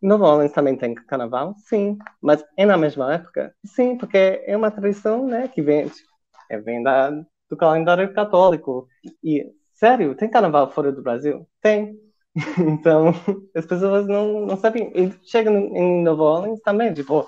[0.00, 1.54] Nova Orleans também tem carnaval?
[1.66, 3.54] Sim, mas é na mesma época?
[3.66, 5.90] Sim, porque é uma tradição, né, que vem,
[6.48, 7.12] é, vem da,
[7.50, 8.88] do calendário católico.
[9.22, 9.44] E,
[9.74, 11.46] sério, tem carnaval fora do Brasil?
[11.60, 11.98] Tem.
[12.58, 13.12] então,
[13.54, 14.92] as pessoas não, não sabem.
[14.94, 17.26] E chegam em Nova Orleans também, tipo,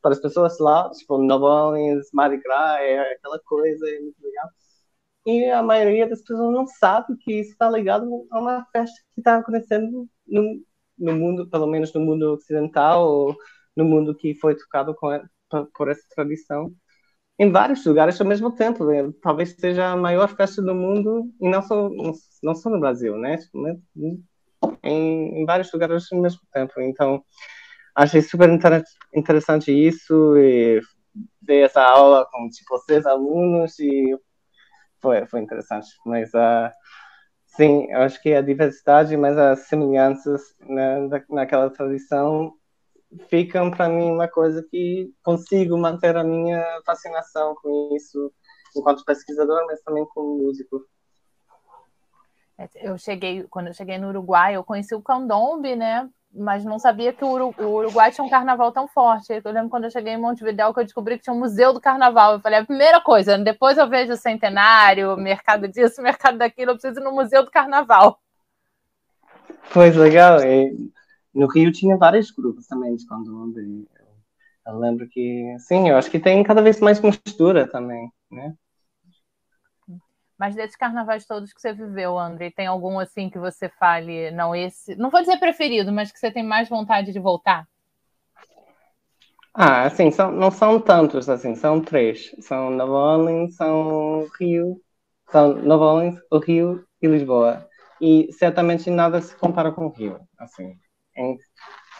[0.00, 4.48] para as pessoas lá, tipo, Nova Orleans, Mardi Gras, é aquela coisa, é muito legal.
[5.26, 9.20] E a maioria das pessoas não sabe que isso está ligado a uma festa que
[9.20, 10.62] está acontecendo no,
[10.98, 13.36] no mundo, pelo menos no mundo ocidental, ou
[13.76, 15.08] no mundo que foi tocado com,
[15.74, 16.72] por essa tradição
[17.38, 18.84] em vários lugares ao mesmo tempo.
[18.84, 19.10] Né?
[19.22, 21.88] Talvez seja a maior festa do mundo, e não só,
[22.42, 23.38] não só no Brasil, né?
[24.82, 26.80] Em, em vários lugares ao mesmo tempo.
[26.80, 27.22] Então,
[27.94, 28.48] achei super
[29.14, 30.80] interessante isso, e
[31.40, 34.16] dei essa aula com, tipo, seis alunos, e
[35.00, 35.88] foi, foi interessante.
[36.04, 36.70] Mas, uh,
[37.46, 42.52] sim, eu acho que a diversidade, mas as semelhanças né, naquela tradição
[43.28, 48.32] ficam para mim uma coisa que consigo manter a minha fascinação com isso
[48.76, 50.84] enquanto pesquisador, mas também como músico.
[52.58, 56.08] É, eu cheguei, quando eu cheguei no Uruguai, eu conheci o candombe, né?
[56.30, 59.32] Mas não sabia que o Uruguai tinha um carnaval tão forte.
[59.32, 61.80] Eu lembro quando eu cheguei em Montevidéu que eu descobri que tinha um museu do
[61.80, 62.34] carnaval.
[62.34, 66.74] Eu falei, a primeira coisa, depois eu vejo o centenário, mercado disso, mercado daquilo, eu
[66.74, 68.20] preciso ir no museu do carnaval.
[69.72, 70.42] Pois legal.
[70.42, 70.90] E
[71.38, 73.62] no Rio tinha vários grupos também de candomblé.
[74.66, 78.54] Eu lembro que, sim, eu acho que tem cada vez mais mistura também, né?
[80.36, 84.54] Mas desses carnavais todos que você viveu, André, tem algum assim que você fale, não,
[84.54, 87.66] esse, não vou dizer preferido, mas que você tem mais vontade de voltar?
[89.54, 92.34] Ah, assim, são, não são tantos, assim, são três.
[92.40, 94.80] São Nova Orleans, são Rio,
[95.30, 97.66] são Nova Orleans, o Rio e Lisboa.
[98.00, 100.78] E certamente nada se compara com o Rio, assim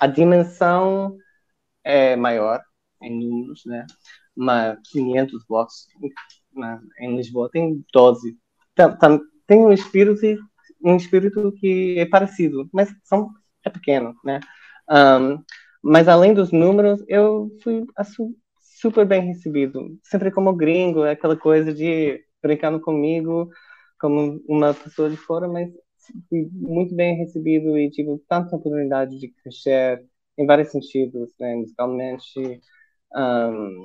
[0.01, 1.17] a dimensão
[1.85, 2.61] é maior
[3.03, 3.87] em números, né?
[4.37, 5.87] Mas 500 blocos
[6.55, 6.81] né?
[7.01, 8.37] em Lisboa tem 12.
[8.75, 10.21] Tem, tem um espírito
[10.83, 13.31] um espírito que é parecido, mas são
[13.65, 14.41] é pequeno, né?
[14.91, 15.43] Um,
[15.83, 17.87] Mas além dos números, eu fui
[18.61, 19.99] super bem recebido.
[20.05, 23.51] Sempre como gringo, é aquela coisa de brincando comigo
[24.01, 25.71] como uma pessoa de fora, mas
[26.29, 30.05] fui muito bem recebido e tive tanta oportunidade de crescer
[30.37, 32.61] em vários sentidos, né, musicalmente,
[33.15, 33.83] um,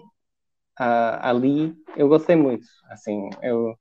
[0.80, 3.76] uh, ali eu gostei muito, assim, eu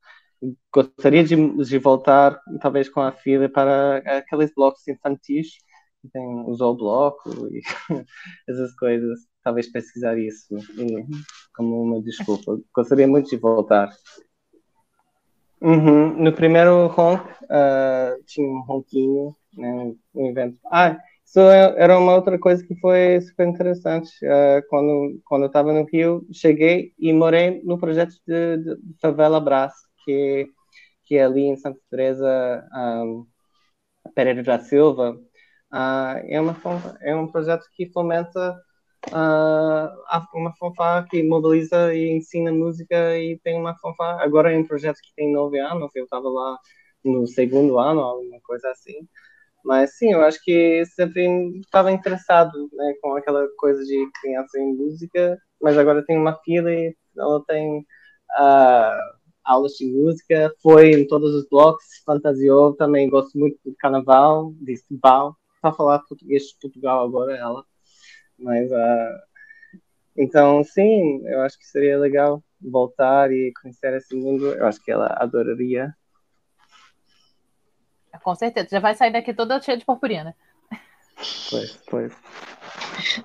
[0.74, 5.53] gostaria de, de voltar, talvez com a filha, para aqueles blocos infantis,
[6.01, 7.62] que tem o zoobloco e
[8.49, 11.07] essas coisas, talvez pesquisar isso e,
[11.55, 12.59] como uma desculpa.
[12.74, 13.88] Gostaria muito de voltar.
[15.63, 16.17] Uhum.
[16.25, 20.59] No primeiro honk, uh, tinha um ronquinho, né, um evento.
[20.67, 24.11] Ah, isso era uma outra coisa que foi super interessante.
[24.25, 29.41] Uh, quando, quando eu estava no Rio, cheguei e morei no projeto de, de Favela
[29.41, 29.73] Brás,
[30.05, 30.49] que,
[31.05, 33.27] que é ali em Santa Teresa, um,
[34.15, 35.13] Pereira da Silva.
[35.73, 36.57] Uh, é, uma,
[37.03, 38.57] é um projeto que fomenta
[39.09, 44.22] uh, uma fanfarra que mobiliza e ensina música e tem uma fanfarra.
[44.22, 46.59] Agora é um projeto que tem nove anos, eu estava lá
[47.05, 49.07] no segundo ano, alguma coisa assim.
[49.64, 51.24] Mas sim, eu acho que sempre
[51.61, 56.70] estava interessado né, com aquela coisa de criança em música, mas agora tem uma filha
[56.70, 63.38] e ela tem uh, aulas de música, foi em todos os blocos, fantasiou, também gosto
[63.38, 67.64] muito do carnaval, de Setúbal, para falar português de Portugal agora ela,
[68.43, 69.22] mas uh,
[70.16, 74.90] então sim, eu acho que seria legal voltar e conhecer esse mundo, eu acho que
[74.90, 75.95] ela adoraria
[78.22, 78.68] com certeza.
[78.70, 80.34] Já vai sair daqui toda cheia de purpurina.
[81.51, 82.12] Pois, pois.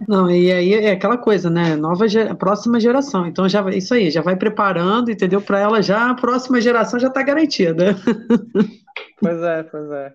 [0.08, 1.76] Não, e aí é aquela coisa, né?
[1.76, 2.06] Nova
[2.38, 3.26] próxima geração.
[3.28, 5.42] Então já isso aí, já vai preparando, entendeu?
[5.42, 7.96] Para ela já a próxima geração já está garantida.
[9.20, 10.14] Pois é, pois é.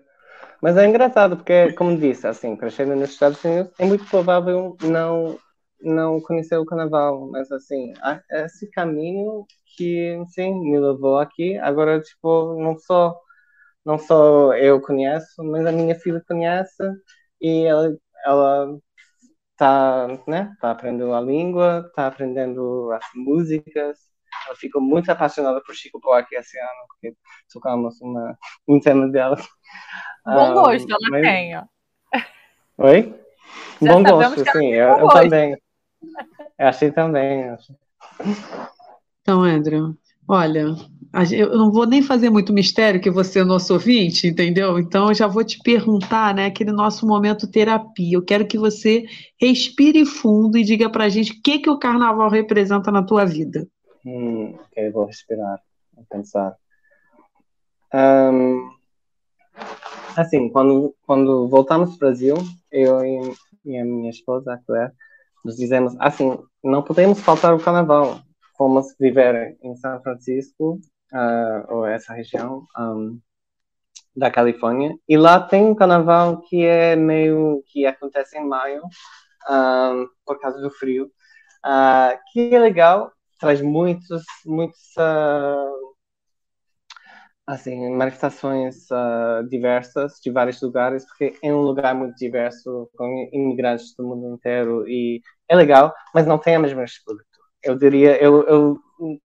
[0.63, 5.37] Mas é engraçado porque, como disse, assim, crescendo nos Estados Unidos, é muito provável não
[5.81, 7.91] não conhecer o carnaval, mas assim,
[8.31, 9.45] esse caminho
[9.75, 13.13] que sim me levou aqui, agora tipo, não só
[13.85, 16.83] não só eu conheço, mas a minha filha conhece
[17.41, 17.95] e ela
[18.25, 18.77] ela
[19.51, 23.97] está né, tá aprendendo a língua, está aprendendo as músicas.
[24.47, 27.15] Ela ficou muito apaixonada por Chico Buarque esse ano, porque
[27.53, 28.37] tocamos uma,
[28.67, 29.37] um tema dela.
[30.25, 31.21] Bom um, gosto ela mas...
[31.21, 31.63] tem, ó.
[32.77, 33.13] Oi?
[33.81, 35.57] Já bom gosto, sim, eu, eu também.
[36.57, 37.55] Eu achei também.
[39.21, 39.95] Então, Andrew,
[40.27, 40.75] olha,
[41.31, 44.79] eu não vou nem fazer muito mistério que você é nosso ouvinte, entendeu?
[44.79, 48.17] Então eu já vou te perguntar, né, aquele nosso momento terapia.
[48.17, 49.05] Eu quero que você
[49.39, 53.67] respire fundo e diga pra gente o que que o carnaval representa na tua vida.
[54.05, 55.61] Hum, ok, vou respirar,
[55.93, 56.55] vou pensar.
[57.93, 58.71] Um,
[60.15, 62.35] assim, quando, quando voltamos para o Brasil,
[62.71, 63.33] eu e,
[63.65, 64.91] e a minha esposa, a Claire,
[65.43, 68.21] nos dizemos, assim, não podemos faltar o carnaval.
[68.57, 70.79] Fomos viver em São Francisco
[71.11, 73.19] uh, ou essa região um,
[74.15, 74.95] da Califórnia.
[75.07, 78.83] E lá tem um carnaval que é meio que acontece em maio,
[79.49, 81.05] um, por causa do frio,
[81.65, 85.92] uh, que é legal, traz muitos, muitos uh,
[87.53, 93.95] assim manifestações uh, diversas de vários lugares, porque é um lugar muito diverso com imigrantes
[93.95, 97.25] do mundo inteiro e é legal, mas não tem a mesma espírito.
[97.63, 98.79] Eu diria, eu, eu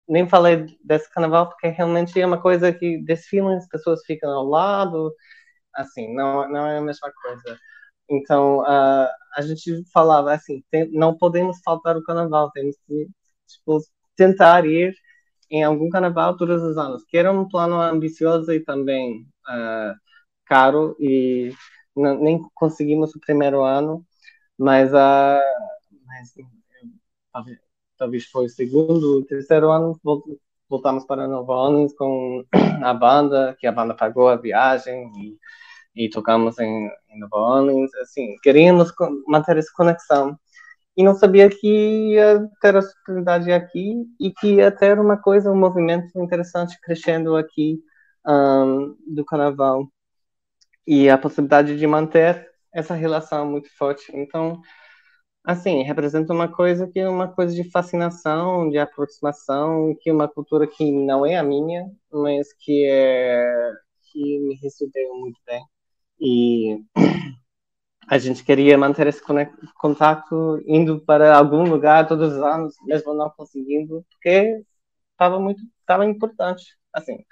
[0.08, 4.44] nem falei desse carnaval porque realmente é uma coisa que desfilam, as pessoas ficam ao
[4.44, 5.12] lado,
[5.74, 7.58] assim, não, não é a mesma coisa.
[8.10, 13.08] Então, uh, a gente falava assim, tem, não podemos faltar o carnaval, temos que
[13.46, 13.80] tipo,
[14.16, 14.94] tentar ir
[15.50, 19.94] em algum carnaval todos os anos, que era um plano ambicioso e também uh,
[20.46, 21.52] caro, e
[21.96, 24.04] nem conseguimos o primeiro ano,
[24.58, 25.40] mas, uh,
[26.06, 26.34] mas
[27.96, 29.98] talvez foi o segundo, terceiro ano,
[30.68, 32.44] voltamos para Nova Orleans com
[32.82, 35.10] a banda, que a banda pagou a viagem
[35.94, 37.92] e, e tocamos em, em Nova Orleans.
[37.96, 38.92] Assim, queríamos
[39.26, 40.38] manter essa conexão
[40.98, 45.48] e não sabia que ia ter a oportunidade aqui e que ia ter uma coisa,
[45.48, 47.80] um movimento interessante crescendo aqui
[48.26, 49.86] um, do carnaval
[50.84, 54.10] e a possibilidade de manter essa relação muito forte.
[54.12, 54.60] Então,
[55.44, 60.26] assim, representa uma coisa que é uma coisa de fascinação, de aproximação, que é uma
[60.26, 63.72] cultura que não é a minha, mas que é
[64.10, 65.62] que me recebeu muito bem.
[66.20, 66.80] E
[68.10, 69.22] a gente queria manter esse
[69.74, 74.62] contato indo para algum lugar todos os anos, mesmo não conseguindo, porque
[75.12, 76.64] estava muito, estava importante.
[76.92, 77.24] Assim,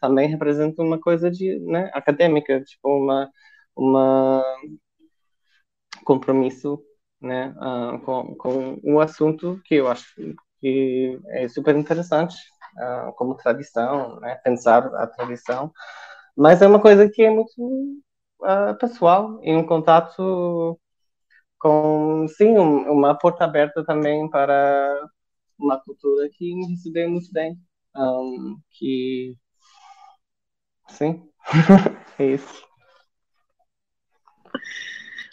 [0.00, 3.30] também representa uma coisa de, né, acadêmica, tipo uma
[3.76, 4.42] uma
[6.04, 6.80] compromisso
[7.20, 10.06] né, uh, com, com um assunto que eu acho
[10.60, 12.36] que é super interessante,
[12.78, 15.72] uh, como tradição, né, pensar a tradição,
[16.36, 17.52] mas é uma coisa que é muito
[18.44, 20.78] uh, pessoal e um contato
[21.58, 25.08] com, sim, um, uma porta aberta também para
[25.58, 27.58] uma cultura que me recebeu muito bem,
[27.96, 29.34] um, que,
[30.88, 31.22] sim,
[32.18, 32.64] é isso.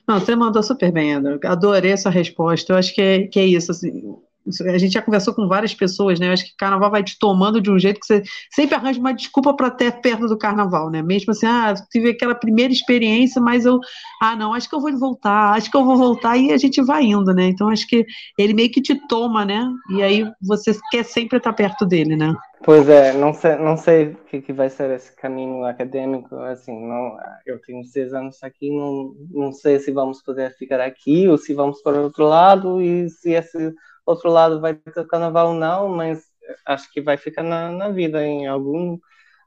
[0.08, 1.40] Não, você mandou super bem, André.
[1.46, 2.74] Adorei essa resposta.
[2.74, 3.72] Eu acho que é, que é isso.
[3.72, 4.22] Assim,
[4.66, 6.28] a gente já conversou com várias pessoas, né?
[6.28, 9.14] Eu acho que carnaval vai te tomando de um jeito que você sempre arranja uma
[9.14, 11.02] desculpa para ter perto do carnaval, né?
[11.02, 13.80] Mesmo assim, ah, tive aquela primeira experiência, mas eu,
[14.22, 16.82] ah, não, acho que eu vou voltar, acho que eu vou voltar e a gente
[16.82, 17.46] vai indo, né?
[17.46, 18.06] Então acho que
[18.38, 19.68] ele meio que te toma, né?
[19.90, 22.36] E aí você quer sempre estar perto dele, né?
[22.64, 26.72] Pois é, não sei, não sei o que, que vai ser esse caminho acadêmico, assim,
[26.88, 31.40] não, eu tenho seis anos aqui, não, não sei se vamos poder ficar aqui ou
[31.40, 33.74] se vamos para outro lado e se esse
[34.12, 36.24] outro lado vai ter carnaval não, mas
[36.66, 38.98] acho que vai ficar na, na vida em algum,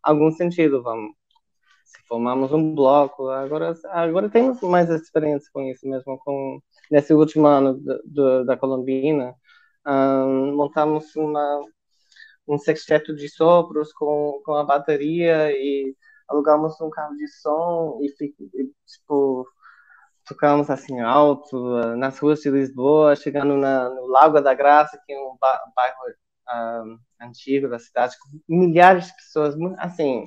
[0.02, 1.12] algum sentido, vamos.
[1.84, 6.60] Se formamos um bloco, agora, agora temos mais experiência com isso mesmo, com
[6.90, 9.34] nesse último ano do, do, da Colombina,
[9.86, 11.60] um, montamos uma
[12.46, 15.96] um sexteto de sopros com, com a bateria e
[16.28, 18.08] alugamos um carro de som e
[18.86, 19.46] tipo
[20.26, 25.18] tocamos assim alto nas ruas de Lisboa, chegando na, no Lago da Graça, que é
[25.18, 25.36] um
[25.74, 25.96] bairro
[26.48, 30.24] uh, antigo da cidade, com milhares de pessoas, assim,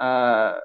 [0.00, 0.60] uh,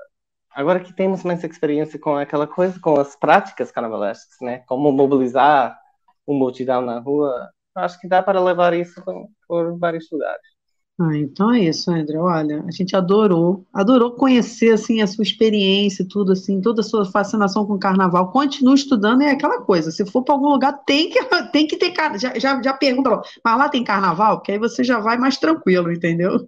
[0.51, 5.79] agora que temos mais experiência com aquela coisa, com as práticas carnavalescas, né, como mobilizar
[6.27, 9.03] uma multidão na rua, acho que dá para levar isso
[9.47, 10.54] por vários lugares.
[10.97, 12.17] Ah, então é isso, André.
[12.17, 17.03] Olha, a gente adorou, adorou conhecer assim a sua experiência, tudo assim, toda a sua
[17.03, 18.31] fascinação com o carnaval.
[18.31, 19.91] Continue estudando é aquela coisa.
[19.91, 21.19] Se for para algum lugar, tem que
[21.51, 22.19] tem que ter carnaval.
[22.19, 24.37] Já, já, já pergunta, mas lá tem carnaval?
[24.37, 26.45] Porque aí você já vai mais tranquilo, entendeu?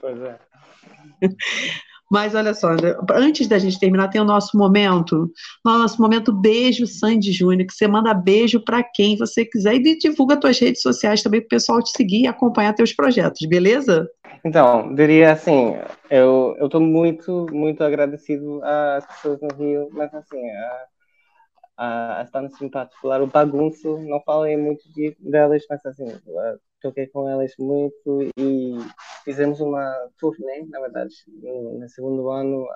[0.00, 0.38] Pois é.
[2.12, 2.68] Mas olha só,
[3.14, 5.32] antes da gente terminar, tem o nosso momento,
[5.64, 10.36] nosso momento beijo Sandy Júnior, que você manda beijo para quem você quiser e divulga
[10.36, 14.06] tuas redes sociais também para o pessoal te seguir e acompanhar teus projetos, beleza?
[14.44, 15.74] Então, diria assim,
[16.10, 20.84] eu estou muito, muito agradecido às pessoas no Rio, mas assim, a,
[21.78, 26.04] a, a Spanish em particular, o bagunço, não falei muito de, delas, mas assim,
[26.82, 28.76] toquei com elas muito e
[29.24, 32.66] fizemos uma turnê, na verdade, no, segundo ano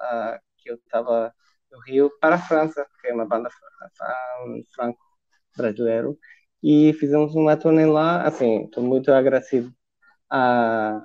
[0.59, 1.34] que eu estava
[1.70, 3.50] no Rio, para a França, que é uma banda
[4.74, 6.18] franco-brasileiro,
[6.62, 9.72] e fizemos uma turnê lá, assim, estou muito agradecido
[10.30, 11.00] a,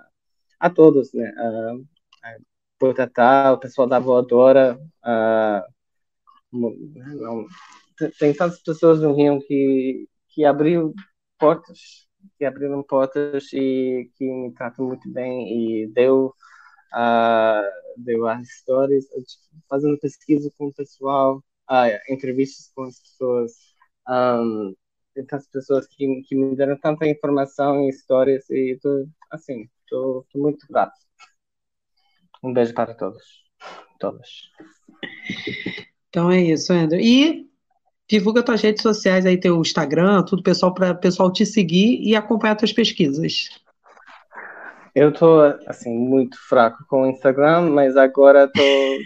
[0.59, 2.37] a todos, né, a, a
[2.79, 5.65] Portatá, o pessoal da Voadora, a,
[6.51, 7.45] não,
[8.19, 10.93] tem tantas pessoas no Rio que, que abriu
[11.37, 12.07] portas
[12.37, 16.33] que abriram portas e que me tratam muito bem e deu
[16.93, 19.05] uh, deu as histórias
[19.69, 21.37] fazendo pesquisa com o pessoal
[21.69, 23.51] uh, entrevistas com as pessoas
[24.09, 24.75] um,
[25.13, 30.65] tantas pessoas que, que me deram tanta informação e histórias e tô, assim estou muito
[30.69, 30.97] grato.
[32.43, 33.41] Um beijo para todos
[34.01, 34.49] todas.
[36.09, 37.50] Então é isso André e
[38.11, 42.55] divulga tuas redes sociais aí, teu Instagram, tudo pessoal para pessoal te seguir e acompanhar
[42.57, 43.49] tuas pesquisas.
[44.93, 48.61] Eu tô assim muito fraco com o Instagram, mas agora tô,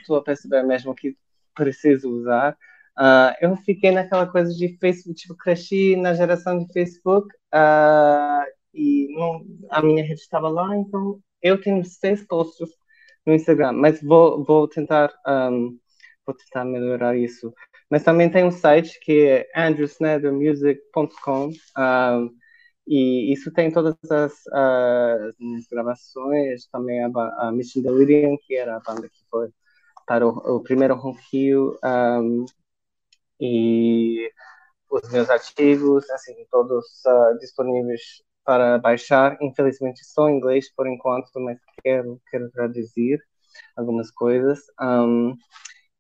[0.08, 1.16] tô a perceber mesmo que
[1.54, 2.58] preciso usar.
[2.98, 8.44] Uh, eu fiquei naquela coisa de Facebook, tipo, cresci na geração de Facebook uh,
[8.74, 12.70] e não, a minha rede estava lá, então eu tenho seis posts
[13.24, 15.78] no Instagram, mas vou, vou tentar um,
[16.26, 17.54] vou tentar melhorar isso.
[17.90, 22.30] Mas também tem um site que é andrewsnedermusic.com um,
[22.88, 27.10] e isso tem todas as, as minhas gravações, também a,
[27.48, 29.50] a Mission Delirium, que era a banda que foi
[30.06, 32.46] para o, o primeiro Ronquio, um,
[33.40, 34.32] e
[34.90, 39.38] os meus artigos, assim, todos uh, disponíveis para baixar.
[39.42, 43.20] Infelizmente só em inglês por enquanto, mas quero, quero traduzir
[43.76, 44.60] algumas coisas.
[44.80, 45.36] Um,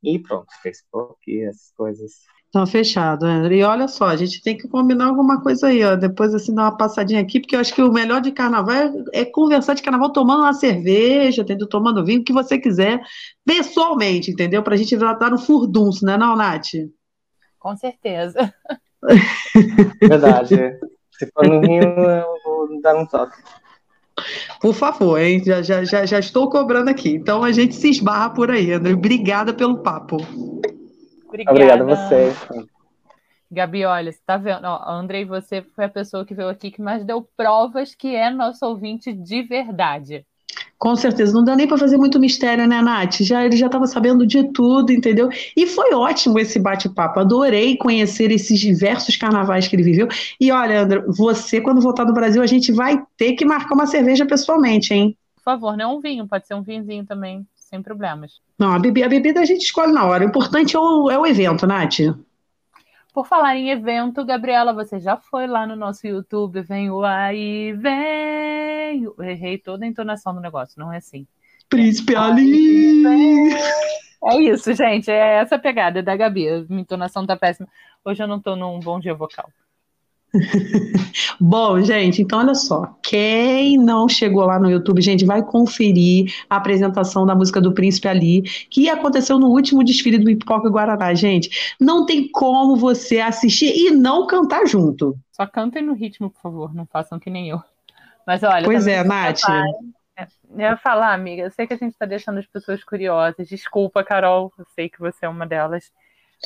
[0.05, 2.11] e pronto, Facebook e essas coisas.
[2.55, 3.57] Então, fechado, André.
[3.57, 5.97] E olha só, a gente tem que combinar alguma coisa aí, ó.
[5.97, 8.93] Depois, assim, dar uma passadinha aqui, porque eu acho que o melhor de carnaval é,
[9.11, 13.01] é conversar de carnaval tomando uma cerveja, tendo, tomando vinho, o que você quiser,
[13.45, 14.63] pessoalmente, entendeu?
[14.63, 16.75] Pra gente dar no furdunço, né, não, Nath?
[17.59, 18.53] Com certeza.
[19.99, 20.79] Verdade.
[21.11, 23.35] Se for no Rio, eu vou dar um toque.
[24.61, 25.43] Por favor, hein?
[25.43, 27.15] Já, já, já, já estou cobrando aqui.
[27.15, 28.93] Então a gente se esbarra por aí, André.
[28.93, 30.17] Obrigada pelo papo.
[31.27, 32.47] Obrigada, Obrigada a vocês.
[33.51, 34.65] Gabi, olha, você tá vendo?
[34.65, 38.29] Ó, Andrei, você foi a pessoa que veio aqui que mais deu provas que é
[38.29, 40.25] nosso ouvinte de verdade.
[40.77, 43.21] Com certeza, não dá nem para fazer muito mistério, né, Nath?
[43.21, 45.29] Já, ele já estava sabendo de tudo, entendeu?
[45.55, 47.19] E foi ótimo esse bate-papo.
[47.19, 50.07] Adorei conhecer esses diversos carnavais que ele viveu.
[50.39, 53.87] E olha, André, você, quando voltar do Brasil, a gente vai ter que marcar uma
[53.87, 55.17] cerveja pessoalmente, hein?
[55.35, 58.33] Por favor, não é um vinho, pode ser um vinhozinho também, sem problemas.
[58.59, 60.25] Não, a bebida, a bebida a gente escolhe na hora.
[60.25, 61.99] O importante é o, é o evento, Nath.
[63.15, 69.15] Por falar em evento, Gabriela, você já foi lá no nosso YouTube, venho aí, venho.
[69.17, 71.25] Eu errei toda a entonação do negócio, não é assim.
[71.69, 73.05] Príncipe Ali!
[74.21, 76.49] É isso, gente, é essa pegada da Gabi.
[76.49, 77.69] A minha entonação tá péssima.
[78.03, 79.49] Hoje eu não tô num bom dia vocal.
[81.39, 82.97] Bom, gente, então olha só.
[83.01, 88.07] Quem não chegou lá no YouTube, gente, vai conferir a apresentação da música do Príncipe
[88.07, 91.75] Ali, que aconteceu no último desfile do Pipoca Guaraná, gente.
[91.79, 95.17] Não tem como você assistir e não cantar junto.
[95.31, 97.61] Só cantem no ritmo, por favor, não façam que nem eu.
[98.25, 98.65] Mas olha.
[98.65, 99.41] Pois é, Nath.
[100.17, 103.47] É, eu ia falar, amiga, eu sei que a gente está deixando as pessoas curiosas.
[103.47, 105.91] Desculpa, Carol, eu sei que você é uma delas.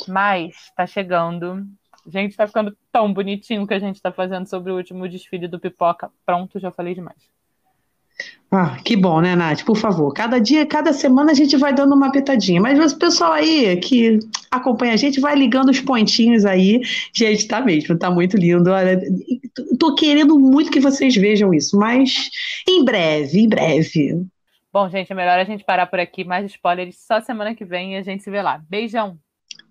[0.08, 1.66] Mas está chegando
[2.08, 5.48] Gente, tá ficando tão bonitinho o que a gente tá fazendo sobre o último desfile
[5.48, 6.12] do Pipoca.
[6.26, 7.30] Pronto, já falei demais.
[8.52, 9.64] Ah, que bom, né, Nath?
[9.64, 12.60] Por favor, cada dia, cada semana a gente vai dando uma pitadinha.
[12.60, 14.18] Mas o pessoal aí que
[14.50, 16.82] acompanha a gente vai ligando os pontinhos aí.
[17.14, 18.72] Gente, tá mesmo, tá muito lindo.
[18.72, 19.00] Olha,
[19.80, 22.30] tô querendo muito que vocês vejam isso, mas
[22.68, 24.26] em breve, em breve.
[24.74, 26.24] Bom, gente, é melhor a gente parar por aqui.
[26.24, 28.64] Mais spoilers só semana que vem e a gente se vê lá.
[28.68, 29.20] Beijão!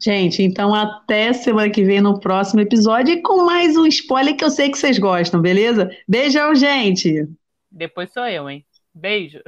[0.00, 4.44] Gente, então até semana que vem no próximo episódio e com mais um spoiler que
[4.44, 5.90] eu sei que vocês gostam, beleza?
[6.06, 7.28] Beijão, gente!
[7.70, 8.64] Depois sou eu, hein?
[8.94, 9.42] Beijo!